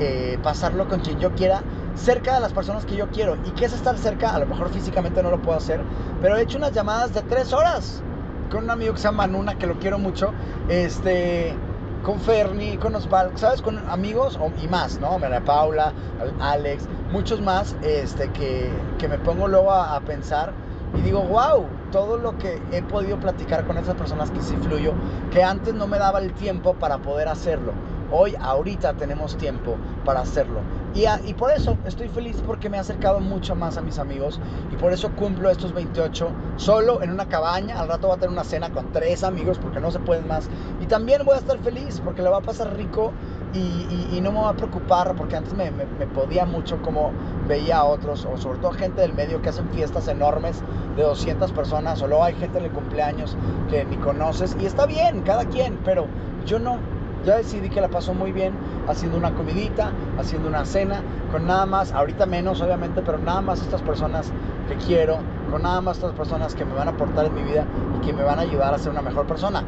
eh, 0.00 0.38
pasarlo 0.42 0.88
con 0.88 1.00
quien 1.00 1.18
yo 1.18 1.32
quiera, 1.32 1.62
cerca 1.94 2.34
de 2.34 2.40
las 2.40 2.52
personas 2.52 2.86
que 2.86 2.96
yo 2.96 3.08
quiero. 3.10 3.36
¿Y 3.44 3.50
qué 3.50 3.66
es 3.66 3.72
estar 3.72 3.96
cerca? 3.98 4.34
A 4.34 4.38
lo 4.38 4.46
mejor 4.46 4.70
físicamente 4.70 5.22
no 5.22 5.30
lo 5.30 5.40
puedo 5.40 5.58
hacer, 5.58 5.80
pero 6.20 6.36
he 6.36 6.42
hecho 6.42 6.58
unas 6.58 6.72
llamadas 6.72 7.14
de 7.14 7.22
tres 7.22 7.52
horas 7.52 8.02
con 8.50 8.64
un 8.64 8.70
amigo 8.70 8.92
que 8.92 8.98
se 8.98 9.04
llama 9.04 9.26
Nuna, 9.26 9.56
que 9.56 9.66
lo 9.66 9.78
quiero 9.78 9.98
mucho. 9.98 10.32
Este 10.68 11.54
con 12.02 12.20
Ferni, 12.20 12.76
con 12.76 12.94
Osvaldo, 12.94 13.36
¿sabes? 13.38 13.62
Con 13.62 13.78
amigos 13.88 14.38
y 14.62 14.68
más, 14.68 14.98
¿no? 15.00 15.18
María 15.18 15.44
Paula, 15.44 15.92
Alex, 16.40 16.88
muchos 17.12 17.40
más, 17.40 17.76
este, 17.82 18.30
que, 18.30 18.70
que 18.98 19.08
me 19.08 19.18
pongo 19.18 19.48
luego 19.48 19.70
a, 19.70 19.96
a 19.96 20.00
pensar 20.00 20.52
y 20.94 21.00
digo, 21.00 21.22
wow, 21.22 21.66
todo 21.90 22.18
lo 22.18 22.36
que 22.38 22.60
he 22.72 22.82
podido 22.82 23.18
platicar 23.18 23.66
con 23.66 23.78
esas 23.78 23.94
personas 23.94 24.30
que 24.30 24.42
sí 24.42 24.56
fluyo, 24.56 24.92
que 25.30 25.42
antes 25.42 25.74
no 25.74 25.86
me 25.86 25.98
daba 25.98 26.18
el 26.18 26.32
tiempo 26.34 26.74
para 26.74 26.98
poder 26.98 27.28
hacerlo. 27.28 27.72
Hoy, 28.14 28.34
ahorita 28.38 28.92
tenemos 28.92 29.38
tiempo 29.38 29.76
para 30.04 30.20
hacerlo. 30.20 30.60
Y, 30.94 31.06
y, 31.26 31.32
por 31.32 31.50
eso 31.50 31.78
estoy 31.86 32.08
feliz 32.08 32.42
porque 32.46 32.68
me 32.68 32.76
he 32.76 32.80
acercado 32.80 33.20
mucho 33.20 33.54
más 33.54 33.78
a 33.78 33.80
mis 33.80 33.98
amigos 33.98 34.38
y 34.70 34.76
por 34.76 34.92
eso 34.92 35.10
cumplo 35.12 35.48
estos 35.48 35.72
28 35.72 36.28
solo 36.56 37.02
en 37.02 37.10
una 37.10 37.28
cabaña. 37.28 37.80
Al 37.80 37.88
rato 37.88 38.08
voy 38.08 38.16
a 38.16 38.20
tener 38.20 38.30
una 38.30 38.44
cena 38.44 38.70
con 38.70 38.92
tres 38.92 39.24
amigos 39.24 39.58
porque 39.58 39.80
no 39.80 39.90
se 39.90 39.98
pueden 39.98 40.28
más. 40.28 40.50
Y 40.82 40.86
también 40.86 41.24
voy 41.24 41.36
a 41.36 41.38
estar 41.38 41.58
feliz 41.60 42.02
porque 42.04 42.22
le 42.22 42.28
va 42.28 42.38
a 42.38 42.40
pasar 42.40 42.76
rico 42.76 43.12
y, 43.54 44.20
no 44.20 44.32
me 44.32 44.40
va 44.40 44.50
a 44.50 44.54
preocupar 44.54 45.14
porque 45.16 45.36
antes 45.36 45.52
me, 45.54 45.70
podía 46.14 46.44
mucho 46.44 46.80
como 46.82 47.12
veía 47.48 47.78
a 47.78 47.84
otros 47.84 48.24
o 48.24 48.36
sobre 48.36 48.58
todo 48.58 48.72
gente 48.72 49.00
del 49.00 49.14
medio 49.14 49.42
que 49.42 49.48
hacen 49.48 49.68
fiestas 49.70 50.06
enormes 50.08 50.62
de 50.96 51.02
200 51.02 51.50
personas 51.52 52.00
o 52.02 52.06
luego 52.06 52.22
hay 52.22 52.34
gente 52.34 52.58
en 52.58 52.66
el 52.66 52.70
cumpleaños 52.70 53.36
que 53.68 53.84
ni 53.84 53.96
conoces 53.96 54.56
y 54.60 54.66
está 54.66 54.86
bien, 54.86 55.22
cada 55.22 55.44
quien, 55.44 55.78
pero 55.84 56.06
yo 56.46 56.60
no, 56.60 56.78
ya 57.24 57.36
decidí 57.36 57.68
que 57.68 57.80
la 57.80 57.88
paso 57.88 58.14
muy 58.14 58.32
bien 58.32 58.52
haciendo 58.88 59.18
una 59.18 59.34
comidita, 59.34 59.92
haciendo 60.18 60.48
una 60.48 60.64
cena, 60.64 61.02
con 61.30 61.46
nada 61.46 61.66
más, 61.66 61.92
ahorita 61.92 62.26
menos 62.26 62.60
obviamente, 62.60 63.02
pero 63.02 63.18
nada 63.18 63.40
más 63.40 63.60
estas 63.60 63.82
personas 63.82 64.32
que 64.68 64.76
quiero, 64.76 65.18
con 65.50 65.62
nada 65.62 65.80
más 65.80 65.98
estas 65.98 66.12
personas 66.12 66.54
que 66.54 66.64
me 66.64 66.74
van 66.74 66.88
a 66.88 66.92
aportar 66.92 67.26
en 67.26 67.34
mi 67.34 67.42
vida 67.42 67.66
y 67.96 68.06
que 68.06 68.12
me 68.12 68.22
van 68.22 68.38
a 68.38 68.42
ayudar 68.42 68.74
a 68.74 68.78
ser 68.78 68.90
una 68.90 69.02
mejor 69.02 69.26
persona. 69.26 69.64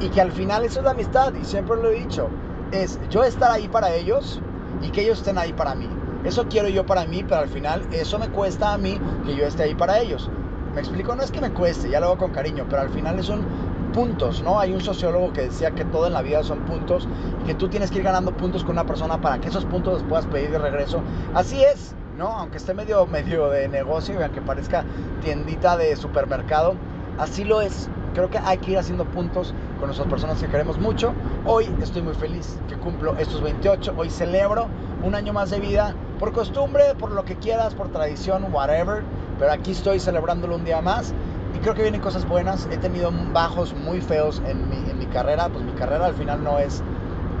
Y 0.00 0.08
que 0.08 0.20
al 0.20 0.32
final 0.32 0.64
eso 0.64 0.80
es 0.80 0.84
la 0.84 0.92
amistad, 0.92 1.34
y 1.34 1.44
siempre 1.44 1.76
lo 1.76 1.90
he 1.90 2.00
dicho, 2.00 2.28
es 2.72 2.98
yo 3.10 3.22
estar 3.22 3.50
ahí 3.50 3.68
para 3.68 3.94
ellos 3.94 4.40
y 4.82 4.90
que 4.90 5.02
ellos 5.02 5.18
estén 5.18 5.36
ahí 5.36 5.52
para 5.52 5.74
mí. 5.74 5.88
Eso 6.24 6.46
quiero 6.48 6.68
yo 6.68 6.86
para 6.86 7.04
mí, 7.04 7.22
pero 7.22 7.42
al 7.42 7.48
final 7.48 7.86
eso 7.92 8.18
me 8.18 8.28
cuesta 8.28 8.72
a 8.72 8.78
mí 8.78 8.98
que 9.24 9.36
yo 9.36 9.44
esté 9.44 9.64
ahí 9.64 9.74
para 9.74 9.98
ellos. 9.98 10.30
Me 10.74 10.80
explico, 10.80 11.14
no 11.16 11.22
es 11.22 11.30
que 11.30 11.40
me 11.40 11.50
cueste, 11.50 11.90
ya 11.90 12.00
lo 12.00 12.06
hago 12.06 12.18
con 12.18 12.30
cariño, 12.32 12.64
pero 12.68 12.82
al 12.82 12.90
final 12.90 13.22
son 13.22 13.44
puntos, 13.92 14.42
¿no? 14.42 14.60
Hay 14.60 14.72
un 14.72 14.80
sociólogo 14.80 15.32
que 15.32 15.42
decía 15.42 15.72
que 15.72 15.84
todo 15.84 16.06
en 16.06 16.12
la 16.12 16.22
vida 16.22 16.42
son 16.44 16.60
puntos 16.60 17.08
y 17.42 17.46
que 17.46 17.54
tú 17.54 17.68
tienes 17.68 17.90
que 17.90 17.98
ir 17.98 18.04
ganando 18.04 18.32
puntos 18.32 18.62
con 18.62 18.72
una 18.72 18.86
persona 18.86 19.20
para 19.20 19.40
que 19.40 19.48
esos 19.48 19.64
puntos 19.64 19.94
los 19.94 20.02
puedas 20.04 20.26
pedir 20.26 20.50
de 20.50 20.58
regreso. 20.58 21.00
Así 21.34 21.62
es, 21.62 21.94
¿no? 22.16 22.28
Aunque 22.28 22.58
esté 22.58 22.72
medio, 22.72 23.06
medio 23.08 23.50
de 23.50 23.68
negocio 23.68 24.18
y 24.18 24.22
aunque 24.22 24.40
parezca 24.40 24.84
tiendita 25.22 25.76
de 25.76 25.96
supermercado, 25.96 26.74
así 27.18 27.44
lo 27.44 27.60
es 27.60 27.90
creo 28.14 28.30
que 28.30 28.38
hay 28.38 28.58
que 28.58 28.72
ir 28.72 28.78
haciendo 28.78 29.04
puntos 29.04 29.54
con 29.80 29.88
nuestras 29.88 30.08
personas 30.08 30.38
que 30.38 30.46
queremos 30.46 30.78
mucho. 30.78 31.14
Hoy 31.46 31.74
estoy 31.82 32.02
muy 32.02 32.12
feliz 32.14 32.58
que 32.68 32.76
cumplo 32.76 33.16
estos 33.16 33.40
28. 33.40 33.94
Hoy 33.96 34.10
celebro 34.10 34.68
un 35.02 35.14
año 35.14 35.32
más 35.32 35.50
de 35.50 35.58
vida 35.58 35.94
por 36.18 36.32
costumbre, 36.32 36.94
por 36.98 37.10
lo 37.12 37.24
que 37.24 37.36
quieras, 37.36 37.74
por 37.74 37.88
tradición, 37.88 38.52
whatever. 38.52 39.02
Pero 39.38 39.50
aquí 39.50 39.72
estoy 39.72 39.98
celebrándolo 39.98 40.56
un 40.56 40.64
día 40.64 40.82
más. 40.82 41.14
Y 41.56 41.58
creo 41.60 41.74
que 41.74 41.82
vienen 41.82 42.02
cosas 42.02 42.28
buenas. 42.28 42.68
He 42.70 42.76
tenido 42.76 43.10
bajos 43.32 43.74
muy 43.74 44.02
feos 44.02 44.42
en 44.46 44.68
mi, 44.68 44.90
en 44.90 44.98
mi 44.98 45.06
carrera. 45.06 45.48
Pues 45.48 45.64
mi 45.64 45.72
carrera 45.72 46.06
al 46.06 46.14
final 46.14 46.44
no 46.44 46.58
es... 46.58 46.82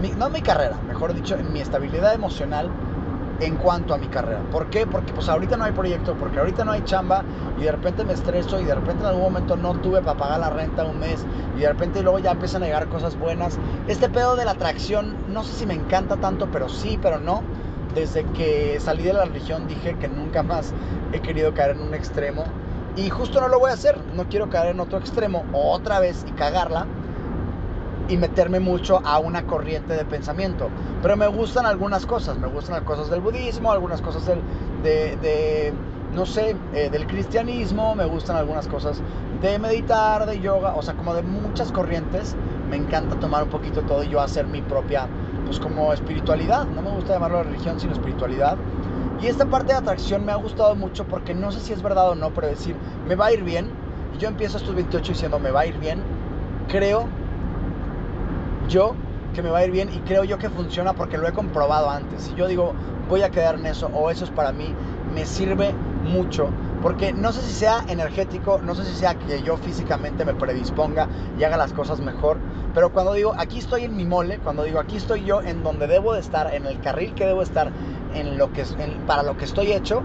Mi, 0.00 0.08
no 0.12 0.30
mi 0.30 0.40
carrera, 0.40 0.78
mejor 0.86 1.12
dicho, 1.12 1.36
en 1.36 1.52
mi 1.52 1.60
estabilidad 1.60 2.14
emocional 2.14 2.70
en 3.40 3.56
cuanto 3.56 3.94
a 3.94 3.98
mi 3.98 4.06
carrera. 4.08 4.42
¿Por 4.50 4.68
qué? 4.68 4.86
Porque 4.86 5.12
pues 5.12 5.28
ahorita 5.28 5.56
no 5.56 5.64
hay 5.64 5.72
proyecto, 5.72 6.14
porque 6.14 6.38
ahorita 6.38 6.64
no 6.64 6.72
hay 6.72 6.82
chamba 6.82 7.24
y 7.58 7.64
de 7.64 7.72
repente 7.72 8.04
me 8.04 8.12
estreso 8.12 8.60
y 8.60 8.64
de 8.64 8.74
repente 8.74 9.02
en 9.02 9.06
algún 9.06 9.22
momento 9.22 9.56
no 9.56 9.74
tuve 9.74 10.02
para 10.02 10.18
pagar 10.18 10.40
la 10.40 10.50
renta 10.50 10.84
un 10.84 10.98
mes 10.98 11.24
y 11.56 11.60
de 11.60 11.68
repente 11.68 12.02
luego 12.02 12.18
ya 12.18 12.32
empiezan 12.32 12.62
a 12.62 12.66
llegar 12.66 12.88
cosas 12.88 13.18
buenas. 13.18 13.58
Este 13.88 14.08
pedo 14.08 14.36
de 14.36 14.44
la 14.44 14.52
atracción, 14.52 15.16
no 15.28 15.44
sé 15.44 15.54
si 15.54 15.66
me 15.66 15.74
encanta 15.74 16.16
tanto, 16.16 16.48
pero 16.50 16.68
sí, 16.68 16.98
pero 17.00 17.18
no. 17.18 17.42
Desde 17.94 18.24
que 18.24 18.78
salí 18.78 19.02
de 19.02 19.12
la 19.12 19.24
religión 19.24 19.66
dije 19.66 19.96
que 19.98 20.06
nunca 20.06 20.44
más 20.44 20.72
he 21.12 21.20
querido 21.20 21.52
caer 21.54 21.72
en 21.72 21.80
un 21.80 21.94
extremo 21.94 22.44
y 22.94 23.08
justo 23.10 23.40
no 23.40 23.48
lo 23.48 23.58
voy 23.58 23.70
a 23.70 23.74
hacer. 23.74 23.98
No 24.14 24.28
quiero 24.28 24.48
caer 24.48 24.74
en 24.74 24.80
otro 24.80 24.98
extremo 24.98 25.44
otra 25.52 25.98
vez 25.98 26.24
y 26.28 26.32
cagarla 26.32 26.86
y 28.10 28.16
meterme 28.16 28.58
mucho 28.58 29.00
a 29.04 29.20
una 29.20 29.46
corriente 29.46 29.94
de 29.94 30.04
pensamiento. 30.04 30.68
Pero 31.00 31.16
me 31.16 31.28
gustan 31.28 31.64
algunas 31.64 32.04
cosas, 32.04 32.36
me 32.38 32.48
gustan 32.48 32.74
las 32.74 32.82
cosas 32.82 33.08
del 33.08 33.20
budismo, 33.20 33.70
algunas 33.70 34.02
cosas 34.02 34.26
del, 34.26 34.40
de, 34.82 35.72
no 36.12 36.26
sé, 36.26 36.56
eh, 36.74 36.90
del 36.90 37.06
cristianismo, 37.06 37.94
me 37.94 38.04
gustan 38.04 38.36
algunas 38.36 38.66
cosas 38.66 39.00
de 39.40 39.58
meditar, 39.60 40.26
de 40.26 40.40
yoga, 40.40 40.74
o 40.74 40.82
sea, 40.82 40.94
como 40.94 41.14
de 41.14 41.22
muchas 41.22 41.70
corrientes. 41.70 42.34
Me 42.68 42.76
encanta 42.76 43.14
tomar 43.20 43.44
un 43.44 43.48
poquito 43.48 43.82
todo 43.82 44.02
y 44.02 44.08
yo 44.08 44.20
hacer 44.20 44.46
mi 44.46 44.60
propia, 44.60 45.06
pues 45.46 45.60
como 45.60 45.92
espiritualidad. 45.92 46.66
No 46.66 46.82
me 46.82 46.90
gusta 46.90 47.12
llamarlo 47.12 47.44
religión, 47.44 47.78
sino 47.78 47.92
espiritualidad. 47.92 48.56
Y 49.22 49.28
esta 49.28 49.46
parte 49.46 49.72
de 49.72 49.78
atracción 49.78 50.24
me 50.24 50.32
ha 50.32 50.36
gustado 50.36 50.74
mucho 50.74 51.06
porque 51.06 51.32
no 51.32 51.52
sé 51.52 51.60
si 51.60 51.72
es 51.72 51.82
verdad 51.82 52.10
o 52.10 52.14
no, 52.16 52.30
pero 52.30 52.48
decir, 52.48 52.74
me 53.06 53.14
va 53.14 53.26
a 53.26 53.32
ir 53.32 53.44
bien. 53.44 53.70
Y 54.16 54.18
yo 54.18 54.28
empiezo 54.28 54.56
estos 54.56 54.74
28 54.74 55.12
diciendo, 55.12 55.38
me 55.38 55.52
va 55.52 55.60
a 55.60 55.66
ir 55.66 55.78
bien. 55.78 56.02
Creo 56.68 57.08
yo 58.70 58.94
que 59.34 59.42
me 59.42 59.50
va 59.50 59.58
a 59.58 59.64
ir 59.64 59.70
bien 59.70 59.90
y 59.92 59.98
creo 60.00 60.24
yo 60.24 60.38
que 60.38 60.48
funciona 60.48 60.94
porque 60.94 61.18
lo 61.18 61.28
he 61.28 61.32
comprobado 61.32 61.90
antes. 61.90 62.22
Si 62.22 62.34
yo 62.34 62.46
digo 62.46 62.72
voy 63.08 63.22
a 63.22 63.30
quedar 63.30 63.56
en 63.56 63.66
eso 63.66 63.90
o 63.92 64.10
eso 64.10 64.24
es 64.24 64.30
para 64.30 64.52
mí, 64.52 64.72
me 65.12 65.26
sirve 65.26 65.74
mucho. 66.04 66.48
Porque 66.80 67.12
no 67.12 67.32
sé 67.32 67.42
si 67.42 67.52
sea 67.52 67.84
energético, 67.88 68.60
no 68.62 68.74
sé 68.74 68.84
si 68.84 68.94
sea 68.94 69.14
que 69.14 69.42
yo 69.42 69.56
físicamente 69.58 70.24
me 70.24 70.32
predisponga 70.32 71.08
y 71.38 71.44
haga 71.44 71.56
las 71.56 71.72
cosas 71.72 72.00
mejor. 72.00 72.38
Pero 72.72 72.90
cuando 72.90 73.12
digo 73.12 73.34
aquí 73.36 73.58
estoy 73.58 73.84
en 73.84 73.96
mi 73.96 74.04
mole, 74.04 74.38
cuando 74.38 74.62
digo 74.62 74.78
aquí 74.78 74.96
estoy 74.96 75.24
yo 75.24 75.42
en 75.42 75.62
donde 75.62 75.86
debo 75.86 76.14
de 76.14 76.20
estar, 76.20 76.54
en 76.54 76.64
el 76.64 76.80
carril 76.80 77.14
que 77.14 77.26
debo 77.26 77.42
estar, 77.42 77.70
en 78.14 78.38
lo 78.38 78.52
que, 78.52 78.64
para 79.06 79.22
lo 79.22 79.36
que 79.36 79.44
estoy 79.44 79.72
hecho, 79.72 80.02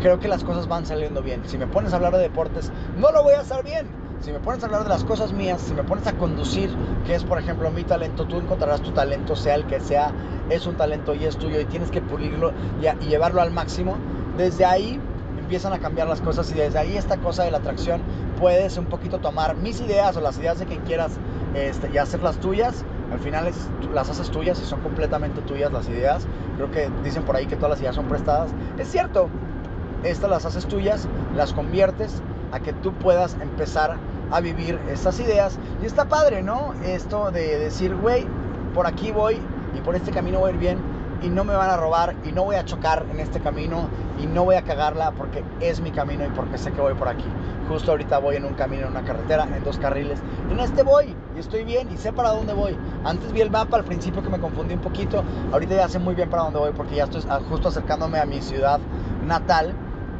creo 0.00 0.18
que 0.18 0.26
las 0.26 0.42
cosas 0.42 0.66
van 0.66 0.84
saliendo 0.84 1.22
bien. 1.22 1.42
Si 1.46 1.58
me 1.58 1.66
pones 1.66 1.92
a 1.92 1.96
hablar 1.96 2.14
de 2.14 2.20
deportes, 2.20 2.72
no 2.96 3.12
lo 3.12 3.22
voy 3.22 3.34
a 3.34 3.40
hacer 3.40 3.62
bien 3.62 4.05
si 4.20 4.32
me 4.32 4.40
pones 4.40 4.62
a 4.62 4.66
hablar 4.66 4.84
de 4.84 4.88
las 4.88 5.04
cosas 5.04 5.32
mías, 5.32 5.60
si 5.60 5.74
me 5.74 5.84
pones 5.84 6.06
a 6.06 6.12
conducir, 6.12 6.70
que 7.04 7.14
es 7.14 7.24
por 7.24 7.38
ejemplo 7.38 7.70
mi 7.70 7.84
talento, 7.84 8.26
tú 8.26 8.38
encontrarás 8.38 8.80
tu 8.80 8.92
talento, 8.92 9.36
sea 9.36 9.54
el 9.54 9.66
que 9.66 9.80
sea, 9.80 10.12
es 10.50 10.66
un 10.66 10.76
talento 10.76 11.14
y 11.14 11.24
es 11.24 11.36
tuyo 11.36 11.60
y 11.60 11.64
tienes 11.66 11.90
que 11.90 12.00
pulirlo 12.00 12.52
y, 12.80 13.04
llevarlo 13.06 13.40
al 13.40 13.50
máximo. 13.50 13.96
Desde 14.36 14.64
ahí 14.64 15.00
empiezan 15.38 15.72
a 15.72 15.78
cambiar 15.78 16.08
las 16.08 16.20
cosas 16.20 16.50
y 16.50 16.54
desde 16.54 16.78
ahí 16.78 16.96
esta 16.96 17.18
cosa 17.18 17.44
de 17.44 17.50
la 17.50 17.58
atracción 17.58 18.02
puedes 18.38 18.76
un 18.76 18.86
poquito 18.86 19.18
tomar 19.18 19.56
mis 19.56 19.80
ideas 19.80 20.16
o 20.16 20.20
las 20.20 20.38
ideas 20.38 20.58
de 20.58 20.66
quien 20.66 20.80
quieras 20.82 21.12
este, 21.54 21.90
y 21.92 21.98
hacerlas 21.98 22.38
tuyas. 22.38 22.84
Al 23.12 23.20
final 23.20 23.48
las 23.94 24.10
haces 24.10 24.30
tuyas 24.30 24.60
y 24.60 24.64
son 24.64 24.80
completamente 24.80 25.40
tuyas 25.42 25.72
las 25.72 25.88
ideas. 25.88 26.26
Creo 26.56 26.70
que 26.70 26.90
dicen 27.04 27.22
por 27.22 27.36
ahí 27.36 27.46
que 27.46 27.56
todas 27.56 27.70
las 27.70 27.80
ideas 27.80 27.94
son 27.94 28.06
prestadas. 28.06 28.50
Es 28.78 28.88
cierto, 28.88 29.28
estas 30.02 30.28
las 30.28 30.44
haces 30.44 30.66
tuyas, 30.66 31.06
las 31.36 31.52
conviertes 31.52 32.22
a 32.56 32.60
que 32.60 32.72
tú 32.72 32.92
puedas 32.94 33.36
empezar 33.40 33.96
a 34.30 34.40
vivir 34.40 34.78
estas 34.90 35.20
ideas. 35.20 35.58
Y 35.82 35.86
está 35.86 36.06
padre, 36.06 36.42
¿no? 36.42 36.74
Esto 36.84 37.30
de 37.30 37.58
decir, 37.58 37.94
güey, 37.94 38.26
por 38.74 38.86
aquí 38.86 39.12
voy 39.12 39.38
y 39.76 39.80
por 39.80 39.94
este 39.94 40.10
camino 40.10 40.40
voy 40.40 40.54
bien 40.54 40.78
y 41.22 41.28
no 41.28 41.44
me 41.44 41.54
van 41.54 41.70
a 41.70 41.76
robar 41.76 42.14
y 42.24 42.32
no 42.32 42.44
voy 42.44 42.56
a 42.56 42.64
chocar 42.64 43.06
en 43.10 43.20
este 43.20 43.40
camino 43.40 43.88
y 44.20 44.26
no 44.26 44.44
voy 44.44 44.56
a 44.56 44.62
cagarla 44.62 45.12
porque 45.12 45.42
es 45.60 45.80
mi 45.80 45.90
camino 45.90 46.24
y 46.24 46.28
porque 46.28 46.58
sé 46.58 46.72
que 46.72 46.80
voy 46.80 46.94
por 46.94 47.08
aquí. 47.08 47.24
Justo 47.68 47.90
ahorita 47.92 48.18
voy 48.18 48.36
en 48.36 48.44
un 48.44 48.54
camino, 48.54 48.84
en 48.84 48.90
una 48.90 49.04
carretera, 49.04 49.44
en 49.44 49.64
dos 49.64 49.78
carriles, 49.78 50.20
En 50.50 50.60
este 50.60 50.82
voy 50.82 51.16
y 51.34 51.38
estoy 51.38 51.64
bien 51.64 51.90
y 51.92 51.96
sé 51.96 52.12
para 52.12 52.30
dónde 52.30 52.52
voy. 52.52 52.76
Antes 53.04 53.32
vi 53.32 53.40
el 53.40 53.50
mapa 53.50 53.76
al 53.76 53.84
principio 53.84 54.22
que 54.22 54.28
me 54.28 54.38
confundí 54.38 54.74
un 54.74 54.80
poquito. 54.80 55.24
Ahorita 55.52 55.74
ya 55.74 55.88
sé 55.88 55.98
muy 55.98 56.14
bien 56.14 56.30
para 56.30 56.44
dónde 56.44 56.58
voy 56.58 56.72
porque 56.76 56.96
ya 56.96 57.04
estoy 57.04 57.22
justo 57.48 57.68
acercándome 57.68 58.18
a 58.18 58.26
mi 58.26 58.40
ciudad 58.40 58.80
natal 59.26 59.74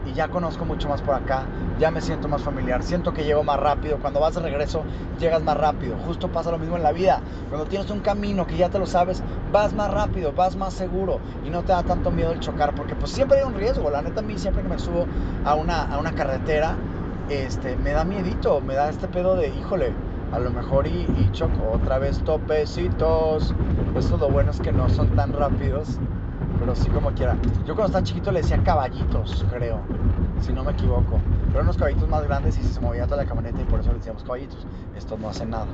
y 0.07 0.15
ya 0.15 0.29
conozco 0.29 0.65
mucho 0.65 0.89
más 0.89 1.03
por 1.03 1.15
acá, 1.15 1.45
ya 1.79 1.91
me 1.91 2.01
siento 2.01 2.29
más 2.29 2.43
familiar, 2.43 2.83
siento 2.83 3.13
que 3.13 3.25
llego 3.25 3.43
más 3.43 3.59
rápido, 3.59 3.99
cuando 3.99 4.21
vas 4.21 4.35
de 4.35 4.41
regreso 4.41 4.83
llegas 5.19 5.43
más 5.43 5.57
rápido, 5.57 5.97
justo 6.07 6.29
pasa 6.29 6.51
lo 6.51 6.59
mismo 6.59 6.77
en 6.77 6.83
la 6.83 6.93
vida, 6.93 7.21
cuando 7.49 7.67
tienes 7.67 7.91
un 7.91 8.01
camino 8.01 8.47
que 8.47 8.57
ya 8.57 8.69
te 8.69 8.79
lo 8.79 8.87
sabes, 8.87 9.23
vas 9.53 9.73
más 9.75 9.91
rápido, 9.91 10.33
vas 10.33 10.57
más 10.57 10.75
seguro 10.75 11.19
y 11.45 11.51
no 11.51 11.63
te 11.63 11.73
da 11.73 11.83
tanto 11.83 12.11
miedo 12.11 12.33
el 12.33 12.41
chocar, 12.41 12.75
porque 12.75 12.95
pues 12.95 13.11
siempre 13.11 13.39
hay 13.39 13.45
un 13.45 13.55
riesgo, 13.55 13.91
la 13.91 14.03
neta 14.03 14.21
a 14.21 14.23
mí 14.23 14.39
siempre 14.39 14.63
que 14.63 14.69
me 14.69 14.79
subo 14.79 15.07
a 15.45 15.55
una, 15.55 15.83
a 15.83 15.99
una 15.99 16.13
carretera, 16.13 16.77
este, 17.29 17.77
me 17.77 17.91
da 17.91 18.05
miedito, 18.05 18.61
me 18.61 18.75
da 18.75 18.89
este 18.89 19.09
pedo 19.09 19.37
de, 19.37 19.49
híjole, 19.49 19.93
a 20.33 20.39
lo 20.39 20.51
mejor 20.51 20.87
y, 20.87 20.91
y 21.15 21.31
choco 21.33 21.71
otra 21.73 21.99
vez 21.99 22.19
topecitos, 22.25 23.55
eso 23.97 24.17
lo 24.19 24.31
bueno 24.31 24.51
es 24.51 24.61
que 24.61 24.73
no 24.73 24.89
son 24.89 25.15
tan 25.17 25.33
rápidos 25.33 25.89
pero 26.67 26.75
sí 26.75 26.89
como 26.91 27.13
quiera. 27.13 27.37
Yo 27.65 27.77
cuando 27.77 27.87
estaba 27.87 28.03
chiquito 28.03 28.33
le 28.33 28.43
decía 28.43 28.61
caballitos, 28.65 29.47
creo, 29.53 29.79
si 30.41 30.53
no 30.53 30.65
me 30.65 30.73
equivoco. 30.73 31.21
Pero 31.53 31.63
unos 31.63 31.77
caballitos 31.77 32.09
más 32.09 32.25
grandes 32.25 32.59
y 32.59 32.65
se 32.65 32.81
movía 32.81 33.05
toda 33.05 33.23
la 33.23 33.25
camioneta 33.29 33.63
y 33.63 33.65
por 33.67 33.79
eso 33.79 33.91
le 33.91 33.99
decíamos 33.99 34.25
caballitos. 34.25 34.67
Estos 34.97 35.17
no 35.21 35.29
hacen 35.29 35.51
nada. 35.51 35.67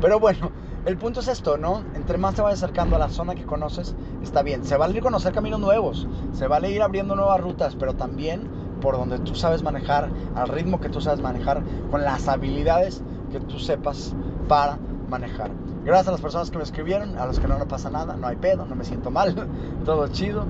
Pero 0.00 0.20
bueno, 0.20 0.52
el 0.84 0.96
punto 0.98 1.18
es 1.18 1.26
esto, 1.26 1.58
¿no? 1.58 1.82
Entre 1.96 2.16
más 2.16 2.36
te 2.36 2.42
vayas 2.42 2.62
acercando 2.62 2.94
a 2.94 3.00
la 3.00 3.08
zona 3.08 3.34
que 3.34 3.44
conoces, 3.44 3.96
está 4.22 4.44
bien. 4.44 4.64
Se 4.64 4.76
vale 4.76 4.94
ir 4.94 5.00
a 5.00 5.02
conocer 5.02 5.32
caminos 5.32 5.58
nuevos, 5.58 6.06
se 6.32 6.46
vale 6.46 6.70
ir 6.70 6.80
abriendo 6.80 7.16
nuevas 7.16 7.40
rutas, 7.40 7.74
pero 7.74 7.94
también 7.94 8.48
por 8.80 8.96
donde 8.96 9.18
tú 9.18 9.34
sabes 9.34 9.64
manejar, 9.64 10.10
al 10.36 10.48
ritmo 10.48 10.78
que 10.78 10.90
tú 10.90 11.00
sabes 11.00 11.20
manejar, 11.20 11.60
con 11.90 12.04
las 12.04 12.28
habilidades 12.28 13.02
que 13.32 13.40
tú 13.40 13.58
sepas 13.58 14.14
para 14.46 14.78
manejar. 15.10 15.50
Gracias 15.86 16.08
a 16.08 16.10
las 16.10 16.20
personas 16.20 16.50
que 16.50 16.58
me 16.58 16.64
escribieron, 16.64 17.16
a 17.16 17.26
los 17.26 17.38
que 17.38 17.46
no, 17.46 17.60
no 17.60 17.68
pasa 17.68 17.88
nada, 17.90 18.16
no 18.16 18.26
hay 18.26 18.34
pedo, 18.34 18.66
no 18.66 18.74
me 18.74 18.84
siento 18.84 19.12
mal, 19.12 19.46
todo 19.84 20.08
chido. 20.08 20.44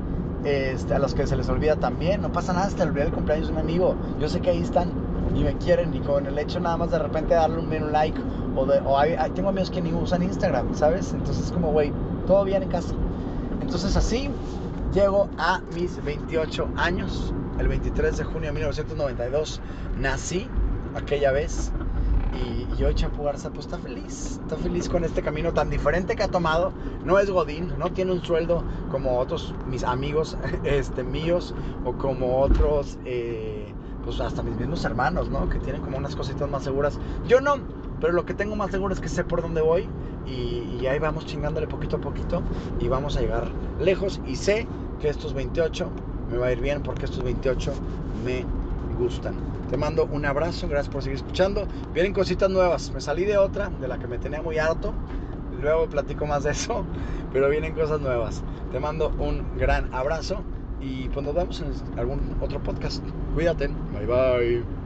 Este, 0.45 0.95
a 0.95 0.99
los 0.99 1.13
que 1.13 1.27
se 1.27 1.37
les 1.37 1.47
olvida 1.51 1.77
también, 1.77 2.23
no 2.23 2.33
pasa 2.33 2.55
nada, 2.55 2.71
se 2.71 2.77
te 2.77 2.85
olvida 2.85 3.05
el 3.05 3.13
cumpleaños 3.13 3.49
de 3.49 3.53
un 3.53 3.59
amigo. 3.59 3.97
Yo 4.19 4.31
sé 4.31 4.41
que 4.41 4.49
ahí 4.49 4.63
están 4.63 4.91
y 5.35 5.45
me 5.45 5.55
quieren 5.59 5.93
y 5.95 6.01
con 6.01 6.27
el 6.27 6.39
hecho 6.39 6.59
nada 6.59 6.79
más 6.79 6.91
de 6.91 6.99
repente 6.99 7.35
darle 7.35 7.59
un, 7.59 7.67
un 7.67 7.93
like 7.93 8.19
o, 8.57 8.65
de, 8.65 8.79
o 8.79 8.99
hay, 8.99 9.15
tengo 9.35 9.51
amigos 9.51 9.71
que 9.71 9.83
ni 9.83 9.93
usan 9.93 10.23
Instagram, 10.23 10.75
¿sabes? 10.75 11.13
Entonces 11.13 11.53
como, 11.53 11.71
güey, 11.71 11.93
todo 12.27 12.43
bien 12.45 12.63
en 12.63 12.71
casa. 12.71 12.95
Entonces 13.61 13.95
así 13.95 14.31
llego 14.95 15.29
a 15.37 15.61
mis 15.75 16.03
28 16.03 16.67
años, 16.79 17.35
el 17.59 17.69
23 17.69 18.17
de 18.17 18.25
junio 18.25 18.49
de 18.49 18.53
1992 18.53 19.61
nací 19.99 20.49
aquella 20.95 21.31
vez 21.31 21.73
y, 22.79 22.85
hoy 22.85 22.95
Chapu 22.95 23.23
Garza 23.23 23.51
pues 23.51 23.67
está 23.67 23.79
feliz, 23.79 24.39
está 24.43 24.57
feliz 24.57 24.89
con 24.89 25.05
este 25.05 25.23
camino 25.23 25.53
tan 25.53 25.71
diferente 25.71 26.17
que 26.17 26.23
ha 26.23 26.29
tomado. 26.29 26.73
No 27.05 27.19
es 27.19 27.31
Godín, 27.31 27.73
no 27.79 27.91
tiene 27.93 28.13
un 28.13 28.23
sueldo 28.23 28.63
como 28.91 29.19
otros 29.19 29.55
mis 29.69 29.85
amigos 29.85 30.37
este, 30.65 31.03
míos 31.03 31.55
o 31.85 31.93
como 31.93 32.41
otros, 32.41 32.99
eh, 33.05 33.73
pues 34.05 34.21
hasta 34.21 34.43
mis 34.43 34.57
mismos 34.57 34.85
hermanos, 34.85 35.29
¿no? 35.29 35.49
Que 35.49 35.59
tienen 35.59 35.83
como 35.83 35.99
unas 35.99 36.17
cositas 36.17 36.49
más 36.51 36.65
seguras. 36.65 36.99
Yo 37.27 37.41
no, 37.41 37.57
pero 38.01 38.13
lo 38.13 38.27
que 38.27 38.35
tengo 38.35 38.57
más 38.57 38.71
seguro 38.71 38.95
es 38.95 39.01
que 39.01 39.09
sé 39.09 39.25
por 39.25 39.43
dónde 39.43 39.63
voy 39.63 39.89
y, 40.27 40.79
y 40.81 40.87
ahí 40.87 40.99
vamos 40.99 41.27
chingándole 41.27 41.67
poquito 41.67 41.97
a 41.97 42.01
poquito 42.01 42.43
y 42.81 42.89
vamos 42.89 43.17
a 43.17 43.21
llegar 43.21 43.49
lejos 43.81 44.21
y 44.27 44.37
sé 44.37 44.67
que 45.01 45.09
estos 45.09 45.35
28 45.35 45.89
me 46.31 46.39
va 46.39 46.47
a 46.47 46.53
ir 46.53 46.61
bien 46.61 46.83
porque 46.83 47.05
estos 47.05 47.23
28 47.23 47.73
me 48.25 48.45
gustan. 48.99 49.56
Te 49.69 49.77
mando 49.77 50.07
un 50.07 50.25
abrazo, 50.25 50.69
gracias 50.69 50.93
por 50.93 51.03
seguir 51.03 51.17
escuchando. 51.17 51.67
Vienen 51.93 52.13
cositas 52.13 52.49
nuevas, 52.51 52.93
me 52.93 53.01
salí 53.01 53.25
de 53.25 53.37
otra, 53.37 53.69
de 53.69 53.89
la 53.89 53.99
que 53.99 54.07
me 54.07 54.19
tenía 54.19 54.41
muy 54.43 54.59
harto. 54.59 54.95
Luego 55.61 55.89
platico 55.89 56.27
más 56.27 56.45
de 56.45 56.51
eso, 56.53 56.85
pero 57.33 57.49
vienen 57.49 57.75
cosas 57.75 58.01
nuevas. 58.01 58.43
Te 58.71 58.79
mando 58.79 59.13
un 59.19 59.57
gran 59.59 59.93
abrazo 59.93 60.43
y 60.81 61.09
pues 61.09 61.25
nos 61.25 61.35
vemos 61.35 61.61
en 61.61 61.99
algún 61.99 62.37
otro 62.41 62.63
podcast. 62.63 63.03
Cuídate, 63.35 63.69
bye 63.93 64.07
bye. 64.07 64.86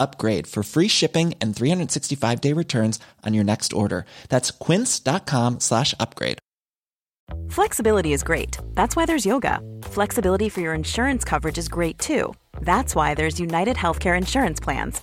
upgrade 0.00 0.46
for 0.46 0.62
free 0.62 0.88
shipping 0.88 1.34
and 1.40 1.54
365 1.54 2.40
day 2.40 2.52
returns 2.52 2.98
on 3.24 3.34
your 3.34 3.44
next 3.44 3.72
order. 3.72 4.04
That's 4.28 4.50
quince.com 4.50 5.60
slash 5.60 5.94
upgrade. 6.00 6.38
Flexibility 7.48 8.12
is 8.12 8.22
great. 8.22 8.58
That's 8.74 8.96
why 8.96 9.06
there's 9.06 9.26
yoga. 9.26 9.60
Flexibility 9.82 10.48
for 10.48 10.60
your 10.60 10.74
insurance 10.74 11.24
coverage 11.24 11.58
is 11.58 11.68
great 11.68 11.98
too. 11.98 12.34
That's 12.60 12.94
why 12.94 13.14
there's 13.14 13.40
United 13.40 13.76
Healthcare 13.76 14.16
Insurance 14.16 14.60
Plans. 14.60 15.02